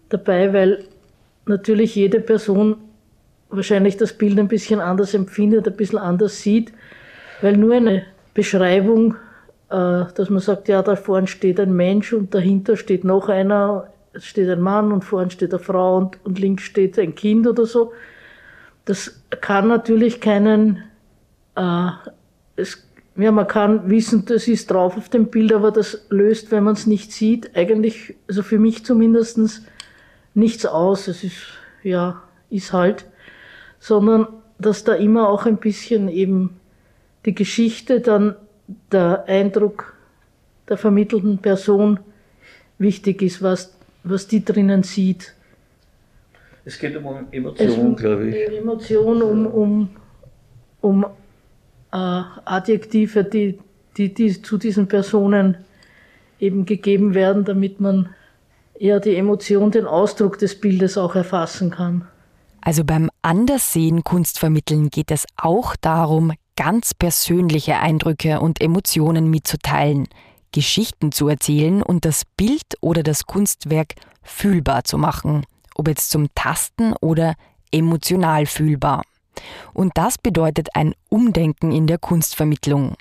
dabei, 0.09 0.53
weil 0.53 0.85
natürlich 1.47 1.95
jede 1.95 2.21
Person 2.21 2.77
wahrscheinlich 3.49 3.97
das 3.97 4.13
Bild 4.13 4.39
ein 4.39 4.49
bisschen 4.49 4.81
anders 4.81 5.15
empfindet, 5.15 5.67
ein 5.67 5.77
bisschen 5.77 5.99
anders 5.99 6.41
sieht, 6.41 6.73
weil 7.41 7.57
nur 7.57 7.75
eine 7.75 8.05
Beschreibung, 8.35 9.17
dass 9.71 10.31
man 10.31 10.41
sagt, 10.41 10.69
ja, 10.69 10.83
da 10.83 10.97
vorne 10.97 11.29
steht 11.29 11.61
ein 11.61 11.75
Mensch 11.75 12.13
und 12.13 12.35
dahinter 12.35 12.77
steht 12.77 13.05
noch 13.05 13.29
einer, 13.29 13.89
es 14.13 14.27
steht 14.27 14.49
ein 14.49 14.61
Mann 14.61 14.91
und 14.93 15.05
vorne 15.05 15.31
steht 15.31 15.53
eine 15.55 15.63
Frau 15.63 15.97
und, 15.97 16.19
und 16.25 16.39
links 16.39 16.65
steht 16.65 16.99
ein 16.99 17.15
Kind 17.15 17.47
oder 17.47 17.67
so, 17.67 17.93
das 18.85 19.23
kann 19.41 19.69
natürlich 19.69 20.21
keinen, 20.21 20.83
äh, 21.55 21.91
es, 22.57 22.85
ja, 23.17 23.31
man 23.31 23.47
kann 23.47 23.89
wissen, 23.89 24.25
das 24.25 24.49
ist 24.49 24.71
drauf 24.71 24.97
auf 24.97 25.09
dem 25.09 25.27
Bild, 25.27 25.53
aber 25.53 25.71
das 25.71 26.07
löst, 26.11 26.51
wenn 26.51 26.65
man 26.65 26.75
es 26.75 26.87
nicht 26.87 27.13
sieht, 27.13 27.57
eigentlich, 27.57 28.17
also 28.27 28.43
für 28.43 28.59
mich 28.59 28.85
zumindestens 28.85 29.63
nichts 30.35 30.67
aus. 30.67 31.07
Es 31.07 31.23
ist, 31.23 31.37
ja, 31.83 32.23
ist 32.51 32.73
halt, 32.73 33.07
sondern 33.79 34.27
dass 34.59 34.85
da 34.85 34.95
immer 34.95 35.29
auch 35.29 35.47
ein 35.47 35.59
bisschen 35.59 36.09
eben 36.09 36.59
die 37.25 37.35
Geschichte, 37.35 38.01
dann 38.01 38.37
der 38.93 39.25
Eindruck 39.27 39.95
der 40.69 40.77
vermittelten 40.77 41.39
Person 41.39 42.01
wichtig 42.79 43.23
ist, 43.23 43.43
was, 43.43 43.75
was 44.05 44.27
die 44.27 44.45
drinnen 44.45 44.83
sieht. 44.83 45.35
Es 46.65 46.79
geht 46.79 46.97
um 46.97 47.27
Emotion, 47.31 47.97
glaube 47.97 48.29
ich. 48.29 48.59
Emotion, 48.59 49.23
um, 49.23 49.47
um, 49.47 49.91
um 50.81 51.05
äh, 51.93 51.97
Adjektive, 51.97 53.25
die, 53.25 53.59
die, 53.97 54.15
die 54.15 54.43
zu 54.43 54.59
diesen 54.59 54.87
Personen 54.87 55.57
eben 56.39 56.67
gegeben 56.67 57.15
werden, 57.15 57.45
damit 57.45 57.81
man 57.81 58.11
ja 58.79 58.99
die 58.99 59.17
Emotion, 59.17 59.71
den 59.71 59.87
Ausdruck 59.87 60.39
des 60.39 60.61
Bildes 60.61 60.97
auch 60.97 61.15
erfassen 61.15 61.71
kann. 61.71 62.07
Also 62.63 62.85
beim 62.85 63.11
Anderssehen 63.23 64.05
Kunstvermitteln 64.05 64.91
geht 64.91 65.11
es 65.11 65.25
auch 65.37 65.77
darum, 65.77 66.33
ganz 66.57 66.95
persönliche 66.95 67.79
Eindrücke 67.79 68.41
und 68.41 68.61
Emotionen 68.61 69.31
mitzuteilen, 69.31 70.09
Geschichten 70.53 71.13
zu 71.13 71.29
erzählen 71.29 71.83
und 71.83 72.05
das 72.05 72.25
Bild 72.25 72.77
oder 72.81 73.03
das 73.03 73.27
Kunstwerk 73.27 73.95
fühlbar 74.23 74.85
zu 74.85 74.99
machen, 74.99 75.45
ob 75.75 75.89
jetzt 75.89 76.11
zum 76.11 76.29
Tasten 76.35 76.95
oder 77.01 77.35
emotional 77.73 78.47
fühlbar. 78.47 79.03
Und 79.73 79.97
das 79.97 80.19
bedeutet 80.19 80.69
ein 80.75 80.95
Umdenken 81.09 81.73
in 81.73 81.87
der 81.87 81.99
Kunstvermittlung. 81.99 82.97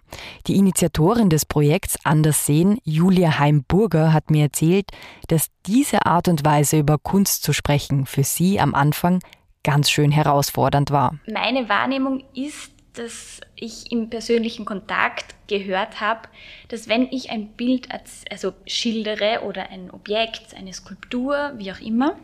Die 0.48 0.56
Initiatorin 0.56 1.29
des 1.29 1.46
Projekts 1.46 1.98
Anders 2.03 2.46
sehen, 2.46 2.77
Julia 2.84 3.39
Heimburger, 3.39 4.13
hat 4.13 4.29
mir 4.29 4.44
erzählt, 4.44 4.91
dass 5.27 5.48
diese 5.65 6.06
Art 6.06 6.27
und 6.27 6.46
Weise 6.46 6.77
über 6.77 6.98
Kunst 6.98 7.44
zu 7.44 7.51
sprechen 7.51 8.06
für 8.06 8.24
sie 8.24 8.60
am 8.60 8.75
Anfang 8.75 9.20
ganz 9.63 9.89
schön 9.89 10.12
herausfordernd 10.12 10.91
war. 10.91 11.15
Meine 11.27 11.68
Wahrnehmung 11.68 12.24
ist, 12.34 12.72
dass 13.00 13.39
ich 13.56 13.91
im 13.91 14.10
persönlichen 14.10 14.65
Kontakt 14.65 15.36
gehört 15.48 16.01
habe, 16.01 16.27
dass 16.68 16.88
wenn 16.88 17.03
ich 17.12 17.29
ein 17.32 17.48
Bild 17.53 17.91
als, 17.91 18.25
also 18.29 18.53
schildere 18.68 19.41
oder 19.44 19.70
ein 19.70 19.89
Objekt, 19.89 20.53
eine 20.56 20.74
Skulptur, 20.74 21.53
wie 21.56 21.72
auch 21.72 21.79
immer, 21.79 22.18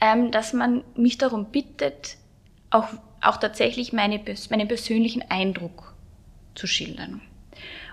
ähm, 0.00 0.30
dass 0.30 0.52
man 0.52 0.84
mich 0.94 1.18
darum 1.18 1.46
bittet, 1.46 2.16
auch, 2.70 2.88
auch 3.20 3.38
tatsächlich 3.38 3.92
meine, 3.92 4.20
meinen 4.50 4.68
persönlichen 4.68 5.22
Eindruck 5.28 5.94
zu 6.54 6.66
schildern. 6.66 7.20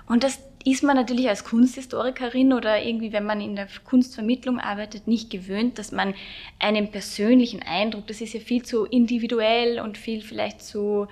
Und 0.08 0.24
das 0.24 0.40
ist 0.66 0.82
man 0.82 0.96
natürlich 0.96 1.30
als 1.30 1.44
Kunsthistorikerin 1.44 2.52
oder 2.52 2.84
irgendwie, 2.84 3.14
wenn 3.14 3.26
man 3.26 3.40
in 3.40 3.56
der 3.56 3.68
Kunstvermittlung 3.84 4.60
arbeitet, 4.60 5.08
nicht 5.08 5.30
gewöhnt, 5.30 5.78
dass 5.78 5.92
man 5.92 6.16
einen 6.60 6.90
persönlichen 6.90 7.62
Eindruck, 7.62 8.08
das 8.08 8.20
ist 8.20 8.34
ja 8.34 8.40
viel 8.40 8.64
zu 8.64 8.86
individuell 8.86 9.80
und 9.80 10.00
viel 10.00 10.22
vielleicht 10.22 10.64
zu, 10.64 11.08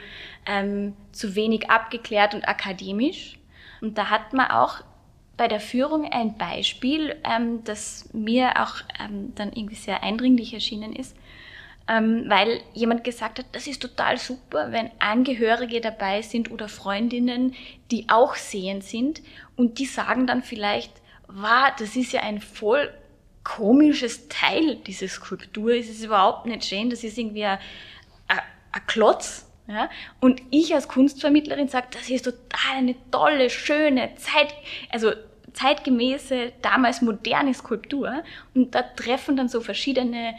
ähm, 0.47 0.93
zu 1.11 1.35
wenig 1.35 1.69
abgeklärt 1.69 2.33
und 2.33 2.47
akademisch. 2.47 3.37
Und 3.79 3.99
da 3.99 4.09
hat 4.09 4.33
man 4.33 4.49
auch 4.49 4.81
bei 5.37 5.47
der 5.47 5.59
Führung 5.59 6.11
ein 6.11 6.35
Beispiel, 6.35 7.15
ähm, 7.23 7.63
das 7.63 8.09
mir 8.11 8.59
auch 8.59 8.77
ähm, 8.99 9.33
dann 9.35 9.53
irgendwie 9.53 9.75
sehr 9.75 10.01
eindringlich 10.01 10.55
erschienen 10.55 10.93
ist 10.93 11.15
ähm, 11.87 12.25
weil 12.27 12.61
jemand 12.73 13.03
gesagt 13.03 13.39
hat, 13.39 13.45
das 13.51 13.67
ist 13.67 13.81
total 13.81 14.17
super, 14.17 14.71
wenn 14.71 14.91
Angehörige 14.99 15.81
dabei 15.81 16.21
sind 16.21 16.51
oder 16.51 16.69
Freundinnen, 16.69 17.55
die 17.91 18.05
auch 18.09 18.35
sehend 18.35 18.83
sind 18.83 19.21
und 19.55 19.79
die 19.79 19.85
sagen 19.85 20.25
dann 20.25 20.43
vielleicht, 20.43 20.93
wow, 21.27 21.71
das 21.77 21.95
ist 21.95 22.13
ja 22.13 22.21
ein 22.21 22.39
voll 22.39 22.93
komisches 23.43 24.29
Teil 24.29 24.77
dieser 24.77 25.09
Skulptur, 25.09 25.71
es 25.71 25.89
ist 25.89 26.05
überhaupt 26.05 26.45
nicht 26.45 26.63
schön, 26.65 26.89
das 26.89 27.03
ist 27.03 27.17
irgendwie 27.17 27.45
ein, 27.45 27.59
Klotz. 28.87 29.47
Ja? 29.67 29.89
Und 30.19 30.41
ich 30.49 30.73
als 30.73 30.87
Kunstvermittlerin 30.87 31.67
sage, 31.67 31.87
das 31.91 32.09
ist 32.09 32.25
total 32.25 32.77
eine 32.77 32.95
tolle, 33.11 33.49
schöne, 33.49 34.15
Zeit, 34.15 34.53
also 34.89 35.11
zeitgemäße, 35.53 36.53
damals 36.61 37.01
moderne 37.01 37.53
Skulptur. 37.53 38.23
Und 38.55 38.73
da 38.73 38.81
treffen 38.81 39.37
dann 39.37 39.49
so 39.49 39.61
verschiedene 39.61 40.33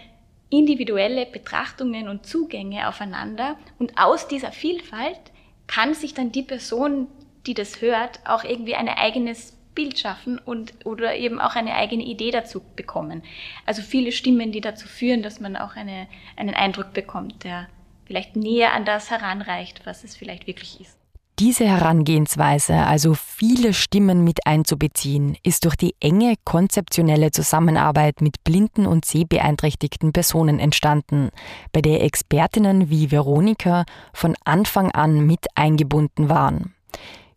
individuelle 0.58 1.26
Betrachtungen 1.26 2.08
und 2.08 2.26
Zugänge 2.26 2.88
aufeinander 2.88 3.56
und 3.78 3.98
aus 3.98 4.28
dieser 4.28 4.52
Vielfalt 4.52 5.20
kann 5.66 5.94
sich 5.94 6.14
dann 6.14 6.32
die 6.32 6.42
Person, 6.42 7.08
die 7.46 7.54
das 7.54 7.80
hört, 7.80 8.20
auch 8.24 8.44
irgendwie 8.44 8.74
ein 8.74 8.88
eigenes 8.88 9.52
Bild 9.74 9.98
schaffen 9.98 10.38
und 10.38 10.72
oder 10.84 11.16
eben 11.16 11.40
auch 11.40 11.56
eine 11.56 11.74
eigene 11.74 12.04
Idee 12.04 12.30
dazu 12.30 12.62
bekommen. 12.76 13.22
Also 13.66 13.82
viele 13.82 14.12
Stimmen, 14.12 14.52
die 14.52 14.60
dazu 14.60 14.86
führen, 14.86 15.22
dass 15.22 15.40
man 15.40 15.56
auch 15.56 15.74
eine, 15.74 16.06
einen 16.36 16.54
Eindruck 16.54 16.92
bekommt, 16.92 17.44
der 17.44 17.68
vielleicht 18.06 18.36
näher 18.36 18.72
an 18.72 18.84
das 18.84 19.10
heranreicht, 19.10 19.84
was 19.84 20.04
es 20.04 20.16
vielleicht 20.16 20.46
wirklich 20.46 20.80
ist. 20.80 21.03
Diese 21.40 21.66
Herangehensweise, 21.66 22.74
also 22.74 23.14
viele 23.14 23.74
Stimmen 23.74 24.22
mit 24.22 24.46
einzubeziehen, 24.46 25.36
ist 25.42 25.64
durch 25.64 25.74
die 25.74 25.96
enge 25.98 26.34
konzeptionelle 26.44 27.32
Zusammenarbeit 27.32 28.20
mit 28.20 28.44
blinden 28.44 28.86
und 28.86 29.04
sehbeeinträchtigten 29.04 30.12
Personen 30.12 30.60
entstanden, 30.60 31.30
bei 31.72 31.82
der 31.82 32.04
Expertinnen 32.04 32.88
wie 32.88 33.10
Veronika 33.10 33.84
von 34.12 34.36
Anfang 34.44 34.92
an 34.92 35.26
mit 35.26 35.46
eingebunden 35.56 36.28
waren. 36.28 36.72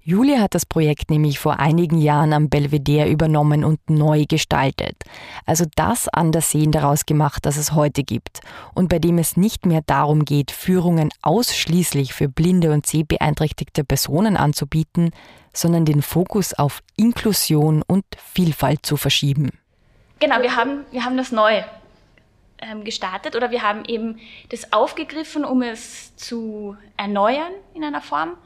Julia 0.08 0.39
hat 0.39 0.56
das 0.56 0.65
Projekt 0.65 1.12
nämlich 1.12 1.38
vor 1.38 1.60
einigen 1.60 1.98
Jahren 1.98 2.32
am 2.32 2.48
Belvedere 2.48 3.10
übernommen 3.10 3.65
und 3.65 3.89
neu 3.89 4.24
gestaltet. 4.26 4.96
Also 5.46 5.65
das 5.76 6.08
Andersehen 6.08 6.72
daraus 6.72 7.06
gemacht, 7.06 7.46
das 7.46 7.58
es 7.58 7.74
heute 7.74 8.04
gibt 8.04 8.39
und 8.74 8.88
bei 8.88 9.00
dem 9.00 9.17
es 9.17 9.36
nicht 9.36 9.65
mehr 9.65 9.82
darum 9.86 10.24
geht, 10.24 10.52
Führungen 10.52 11.10
ausschließlich 11.24 12.13
für 12.13 12.30
blinde 12.30 12.72
und 12.72 12.86
sehbeeinträchtigte 12.86 13.84
Personen 13.84 14.38
anzubieten, 14.38 15.12
sondern 15.52 15.84
den 15.84 16.02
Fokus 16.02 16.54
auf 16.54 16.80
Inklusion 16.96 17.84
und 17.86 18.06
Vielfalt 18.17 18.86
zu 18.86 18.96
verschieben. 18.96 19.52
Genau, 20.20 20.41
wir 20.41 20.56
haben, 20.56 20.86
wir 20.91 21.04
haben 21.04 21.17
das 21.17 21.34
neu 21.34 21.62
ähm, 22.60 22.86
gestartet 22.86 23.36
oder 23.36 23.52
wir 23.52 23.62
haben 23.62 23.84
eben 23.84 24.20
das 24.48 24.72
aufgegriffen, 24.72 25.43
um 25.43 25.62
es 25.63 26.15
zu 26.15 26.78
erneuern 26.96 27.52
in 27.74 27.84
einer 27.84 28.00
Form 28.00 28.38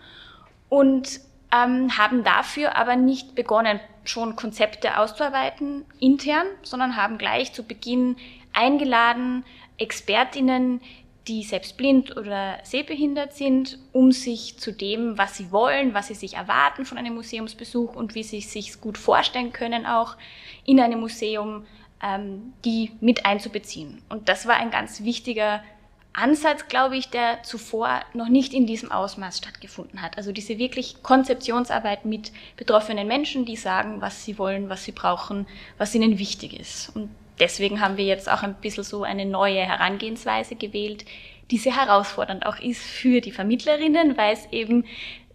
und 0.67 1.21
ähm, 1.53 1.97
haben 1.97 2.23
dafür 2.23 2.75
aber 2.75 2.95
nicht 2.95 3.35
begonnen, 3.35 3.79
schon 4.03 4.35
Konzepte 4.35 4.97
auszuarbeiten 4.97 5.85
intern, 5.99 6.47
sondern 6.63 6.95
haben 6.95 7.17
gleich 7.17 7.53
zu 7.53 7.63
Beginn 7.63 8.15
eingeladen, 8.53 9.43
Expertinnen, 9.77 10.81
die 11.27 11.43
selbst 11.43 11.77
blind 11.77 12.17
oder 12.17 12.57
sehbehindert 12.63 13.33
sind, 13.33 13.77
um 13.91 14.11
sich 14.11 14.57
zu 14.57 14.73
dem, 14.73 15.17
was 15.17 15.37
sie 15.37 15.51
wollen, 15.51 15.93
was 15.93 16.07
sie 16.07 16.15
sich 16.15 16.33
erwarten 16.33 16.83
von 16.83 16.97
einem 16.97 17.13
Museumsbesuch 17.13 17.95
und 17.95 18.15
wie 18.15 18.23
sie 18.23 18.41
sich 18.41 18.81
gut 18.81 18.97
vorstellen 18.97 19.53
können, 19.53 19.85
auch 19.85 20.17
in 20.65 20.79
einem 20.79 20.99
Museum, 20.99 21.65
ähm, 22.03 22.53
die 22.65 22.91
mit 23.01 23.25
einzubeziehen. 23.25 24.01
Und 24.09 24.29
das 24.29 24.47
war 24.47 24.55
ein 24.55 24.71
ganz 24.71 25.03
wichtiger 25.03 25.63
Ansatz, 26.13 26.67
glaube 26.67 26.97
ich, 26.97 27.09
der 27.09 27.41
zuvor 27.43 28.01
noch 28.13 28.27
nicht 28.27 28.53
in 28.53 28.65
diesem 28.65 28.91
Ausmaß 28.91 29.37
stattgefunden 29.37 30.01
hat. 30.01 30.17
Also 30.17 30.31
diese 30.31 30.57
wirklich 30.57 31.01
Konzeptionsarbeit 31.03 32.05
mit 32.05 32.31
betroffenen 32.57 33.07
Menschen, 33.07 33.45
die 33.45 33.55
sagen, 33.55 34.01
was 34.01 34.25
sie 34.25 34.37
wollen, 34.37 34.69
was 34.69 34.83
sie 34.83 34.91
brauchen, 34.91 35.47
was 35.77 35.95
ihnen 35.95 36.19
wichtig 36.19 36.59
ist. 36.59 36.93
Und 36.95 37.09
deswegen 37.39 37.79
haben 37.79 37.95
wir 37.95 38.05
jetzt 38.05 38.29
auch 38.29 38.43
ein 38.43 38.55
bisschen 38.55 38.83
so 38.83 39.03
eine 39.03 39.25
neue 39.25 39.61
Herangehensweise 39.61 40.55
gewählt, 40.55 41.05
die 41.49 41.57
sehr 41.57 41.75
herausfordernd 41.75 42.45
auch 42.45 42.59
ist 42.59 42.81
für 42.81 43.21
die 43.21 43.31
Vermittlerinnen, 43.31 44.17
weil 44.17 44.33
es 44.33 44.47
eben, 44.51 44.85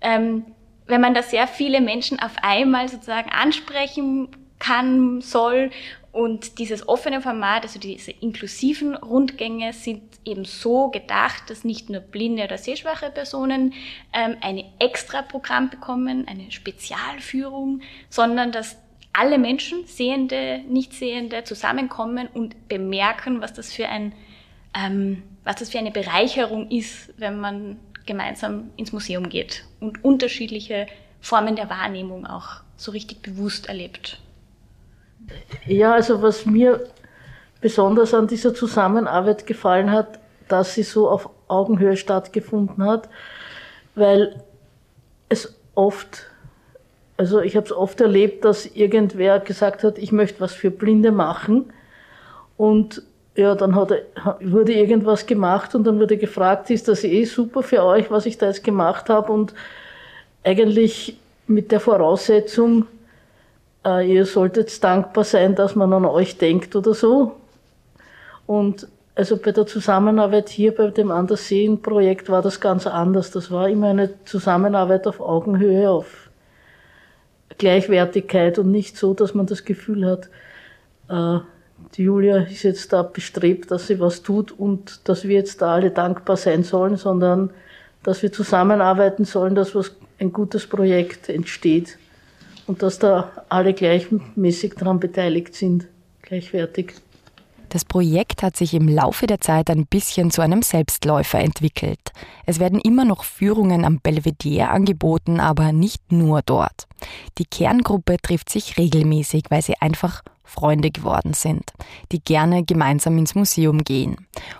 ähm, 0.02 0.44
wenn 0.86 1.00
man 1.00 1.14
da 1.14 1.22
sehr 1.22 1.46
viele 1.46 1.80
Menschen 1.80 2.20
auf 2.20 2.32
einmal 2.42 2.88
sozusagen 2.88 3.30
ansprechen 3.30 4.28
kann, 4.58 5.20
soll 5.20 5.70
und 6.16 6.58
dieses 6.58 6.88
offene 6.88 7.20
Format, 7.20 7.64
also 7.64 7.78
diese 7.78 8.10
inklusiven 8.10 8.96
Rundgänge 8.96 9.74
sind 9.74 10.00
eben 10.24 10.46
so 10.46 10.88
gedacht, 10.88 11.50
dass 11.50 11.62
nicht 11.62 11.90
nur 11.90 12.00
blinde 12.00 12.44
oder 12.44 12.56
sehschwache 12.56 13.10
Personen 13.10 13.74
ähm, 14.14 14.34
ein 14.40 14.64
extra 14.78 15.20
Programm 15.20 15.68
bekommen, 15.68 16.26
eine 16.26 16.50
Spezialführung, 16.50 17.82
sondern 18.08 18.50
dass 18.50 18.78
alle 19.12 19.36
Menschen, 19.36 19.86
Sehende, 19.86 20.62
Nichtsehende, 20.66 21.44
zusammenkommen 21.44 22.28
und 22.32 22.66
bemerken, 22.66 23.42
was 23.42 23.52
das 23.52 23.74
für 23.74 23.86
ein, 23.86 24.14
ähm, 24.74 25.22
was 25.44 25.56
das 25.56 25.68
für 25.68 25.78
eine 25.78 25.90
Bereicherung 25.90 26.70
ist, 26.70 27.12
wenn 27.18 27.38
man 27.38 27.78
gemeinsam 28.06 28.70
ins 28.78 28.94
Museum 28.94 29.28
geht 29.28 29.64
und 29.80 30.02
unterschiedliche 30.02 30.86
Formen 31.20 31.56
der 31.56 31.68
Wahrnehmung 31.68 32.26
auch 32.26 32.62
so 32.78 32.90
richtig 32.90 33.20
bewusst 33.20 33.68
erlebt. 33.68 34.18
Ja, 35.66 35.94
also 35.94 36.22
was 36.22 36.46
mir 36.46 36.86
besonders 37.60 38.14
an 38.14 38.26
dieser 38.26 38.54
Zusammenarbeit 38.54 39.46
gefallen 39.46 39.90
hat, 39.90 40.18
dass 40.48 40.74
sie 40.74 40.82
so 40.82 41.08
auf 41.08 41.30
Augenhöhe 41.48 41.96
stattgefunden 41.96 42.84
hat, 42.84 43.08
weil 43.94 44.42
es 45.28 45.58
oft, 45.74 46.26
also 47.16 47.40
ich 47.40 47.56
habe 47.56 47.66
es 47.66 47.72
oft 47.72 48.00
erlebt, 48.00 48.44
dass 48.44 48.66
irgendwer 48.66 49.40
gesagt 49.40 49.82
hat, 49.82 49.98
ich 49.98 50.12
möchte 50.12 50.40
was 50.40 50.52
für 50.52 50.70
Blinde 50.70 51.12
machen. 51.12 51.72
Und 52.56 53.02
ja, 53.34 53.54
dann 53.54 53.74
hat, 53.74 53.92
wurde 54.40 54.72
irgendwas 54.72 55.26
gemacht 55.26 55.74
und 55.74 55.84
dann 55.84 55.98
wurde 55.98 56.16
gefragt, 56.16 56.70
ist 56.70 56.88
das 56.88 57.04
eh 57.04 57.24
super 57.24 57.62
für 57.62 57.82
euch, 57.82 58.10
was 58.10 58.26
ich 58.26 58.38
da 58.38 58.46
jetzt 58.46 58.64
gemacht 58.64 59.08
habe 59.08 59.32
und 59.32 59.54
eigentlich 60.42 61.18
mit 61.46 61.70
der 61.70 61.80
Voraussetzung, 61.80 62.86
äh, 63.86 64.12
ihr 64.12 64.26
solltet 64.26 64.82
dankbar 64.82 65.24
sein, 65.24 65.54
dass 65.54 65.76
man 65.76 65.92
an 65.92 66.04
euch 66.04 66.36
denkt 66.36 66.74
oder 66.74 66.92
so. 66.92 67.36
Und 68.46 68.88
also 69.14 69.38
bei 69.38 69.52
der 69.52 69.66
Zusammenarbeit 69.66 70.48
hier 70.48 70.74
bei 70.74 70.88
dem 70.88 71.10
Anderseen-Projekt 71.10 72.28
war 72.28 72.42
das 72.42 72.60
ganz 72.60 72.86
anders. 72.86 73.30
Das 73.30 73.50
war 73.50 73.68
immer 73.68 73.88
eine 73.88 74.10
Zusammenarbeit 74.24 75.06
auf 75.06 75.20
Augenhöhe, 75.20 75.88
auf 75.88 76.28
Gleichwertigkeit 77.56 78.58
und 78.58 78.70
nicht 78.70 78.98
so, 78.98 79.14
dass 79.14 79.32
man 79.32 79.46
das 79.46 79.64
Gefühl 79.64 80.04
hat, 80.04 80.28
äh, 81.08 81.40
die 81.94 82.02
Julia 82.02 82.38
ist 82.38 82.64
jetzt 82.64 82.92
da 82.92 83.02
bestrebt, 83.02 83.70
dass 83.70 83.86
sie 83.86 84.00
was 84.00 84.22
tut 84.22 84.52
und 84.52 85.08
dass 85.08 85.24
wir 85.24 85.36
jetzt 85.36 85.62
da 85.62 85.74
alle 85.74 85.90
dankbar 85.90 86.36
sein 86.36 86.62
sollen, 86.64 86.96
sondern 86.96 87.50
dass 88.02 88.22
wir 88.22 88.32
zusammenarbeiten 88.32 89.24
sollen, 89.24 89.54
dass 89.54 89.74
was 89.74 89.94
ein 90.18 90.32
gutes 90.32 90.66
Projekt 90.66 91.28
entsteht 91.28 91.98
und 92.66 92.82
dass 92.82 92.98
da 92.98 93.30
alle 93.48 93.74
gleichmäßig 93.74 94.74
daran 94.74 95.00
beteiligt 95.00 95.54
sind, 95.54 95.86
gleichwertig. 96.22 96.94
Das 97.68 97.84
Projekt 97.84 98.42
hat 98.42 98.56
sich 98.56 98.74
im 98.74 98.88
Laufe 98.88 99.26
der 99.26 99.40
Zeit 99.40 99.70
ein 99.70 99.86
bisschen 99.86 100.30
zu 100.30 100.40
einem 100.40 100.62
Selbstläufer 100.62 101.40
entwickelt. 101.40 102.12
Es 102.46 102.60
werden 102.60 102.80
immer 102.80 103.04
noch 103.04 103.24
Führungen 103.24 103.84
am 103.84 103.98
Belvedere 103.98 104.68
angeboten, 104.68 105.40
aber 105.40 105.72
nicht 105.72 106.12
nur 106.12 106.42
dort. 106.42 106.86
Die 107.38 107.44
Kerngruppe 107.44 108.18
trifft 108.22 108.50
sich 108.50 108.78
regelmäßig, 108.78 109.44
weil 109.50 109.62
sie 109.62 109.74
einfach 109.80 110.22
Freunde 110.44 110.92
geworden 110.92 111.34
sind, 111.34 111.72
die 112.12 112.20
gerne 112.20 112.64
gemeinsam 112.64 113.18
ins 113.18 113.34
Museum 113.34 113.82
gehen. 113.82 114.16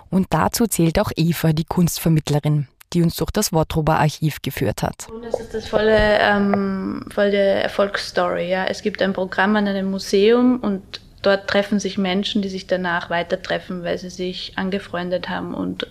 Und 0.09 0.27
dazu 0.31 0.67
zählt 0.67 0.99
auch 0.99 1.11
Eva, 1.15 1.53
die 1.53 1.63
Kunstvermittlerin, 1.63 2.67
die 2.93 3.03
uns 3.03 3.15
durch 3.15 3.31
das 3.31 3.51
Wortrober 3.51 3.99
Archiv 3.99 4.41
geführt 4.41 4.83
hat. 4.83 5.07
Und 5.09 5.25
das 5.25 5.39
ist 5.39 5.53
das 5.53 5.67
volle, 5.67 6.19
ähm, 6.19 7.05
volle 7.13 7.37
Erfolgsstory. 7.37 8.49
Ja. 8.49 8.65
Es 8.65 8.81
gibt 8.81 9.01
ein 9.01 9.13
Programm 9.13 9.55
an 9.55 9.67
einem 9.67 9.91
Museum 9.91 10.59
und 10.59 11.01
dort 11.21 11.47
treffen 11.47 11.79
sich 11.79 11.97
Menschen, 11.97 12.41
die 12.41 12.49
sich 12.49 12.67
danach 12.67 13.09
weiter 13.09 13.41
treffen, 13.41 13.83
weil 13.83 13.97
sie 13.97 14.09
sich 14.09 14.53
angefreundet 14.57 15.29
haben 15.29 15.53
und 15.53 15.87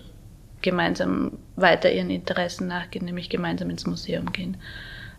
gemeinsam 0.61 1.33
weiter 1.55 1.91
ihren 1.91 2.09
Interessen 2.09 2.67
nachgehen, 2.67 3.05
nämlich 3.05 3.29
gemeinsam 3.29 3.69
ins 3.69 3.85
Museum 3.85 4.31
gehen. 4.31 4.57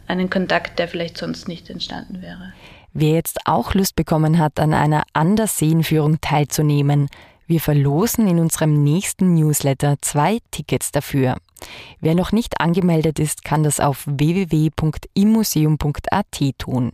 Einen 0.07 0.31
Kontakt, 0.31 0.79
der 0.79 0.88
vielleicht 0.88 1.19
sonst 1.19 1.49
nicht 1.49 1.71
entstanden 1.71 2.23
wäre. 2.23 2.53
Wer 2.93 3.11
jetzt 3.11 3.41
auch 3.45 3.75
Lust 3.75 3.95
bekommen 3.95 4.38
hat, 4.38 4.59
an 4.59 4.75
einer 4.75 5.05
Anderseenführung 5.12 6.21
teilzunehmen, 6.21 7.09
wir 7.47 7.61
verlosen 7.61 8.27
in 8.29 8.38
unserem 8.41 8.83
nächsten 8.83 9.35
Newsletter 9.35 9.97
zwei 10.01 10.38
Tickets 10.51 10.93
dafür. 10.93 11.37
Wer 12.01 12.14
noch 12.14 12.33
nicht 12.33 12.61
angemeldet 12.61 13.18
ist, 13.18 13.44
kann 13.44 13.62
das 13.62 13.81
auf 13.81 14.05
www.immuseum.at 14.07 16.59
tun. 16.59 16.92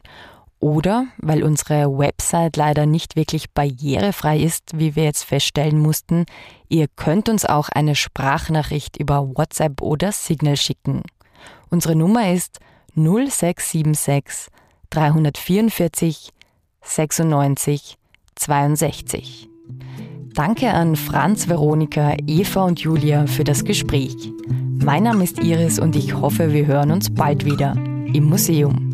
Oder, 0.61 1.09
weil 1.19 1.43
unsere 1.43 1.99
Website 1.99 2.57
leider 2.57 2.87
nicht 2.87 3.17
wirklich 3.17 3.51
barrierefrei 3.51 4.39
ist, 4.39 4.79
wie 4.79 4.95
wir 4.97 5.05
jetzt 5.05 5.25
feststellen 5.25 5.79
mussten, 5.79 6.25
ihr 6.71 6.89
könnt 6.89 7.29
uns 7.29 7.45
auch 7.45 7.69
eine 7.69 7.95
Sprachnachricht 7.95 8.97
über 8.97 9.37
WhatsApp 9.37 9.83
oder 9.83 10.11
Signal 10.11 10.57
schicken. 10.57 11.03
Unsere 11.69 11.95
Nummer 11.95 12.33
ist 12.33 12.61
0676 12.95 14.51
344 14.89 16.31
96 16.81 17.99
62. 18.37 19.51
Danke 20.35 20.73
an 20.73 20.97
Franz, 20.97 21.49
Veronika, 21.49 22.17
Eva 22.27 22.65
und 22.65 22.81
Julia 22.81 23.29
für 23.29 23.45
das 23.45 23.65
Gespräch. 23.65 24.33
Mein 24.85 25.05
Name 25.05 25.23
ist 25.23 25.39
Iris 25.39 25.79
und 25.79 25.95
ich 25.95 26.13
hoffe, 26.13 26.53
wir 26.53 26.67
hören 26.67 26.91
uns 26.91 27.09
bald 27.09 27.45
wieder 27.45 27.77
im 28.13 28.25
Museum. 28.25 28.93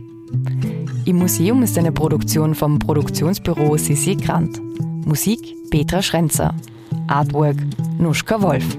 Im 1.06 1.16
Museum 1.16 1.62
ist 1.62 1.78
eine 1.78 1.92
Produktion 1.92 2.54
vom 2.54 2.78
Produktionsbüro 2.78 3.78
Sissi 3.78 4.16
Grant. 4.16 4.60
Musik 5.06 5.40
Petra 5.70 6.02
Schrenzer. 6.02 6.54
Artwork 7.06 7.56
Nuschka 7.98 8.42
Wolf. 8.42 8.76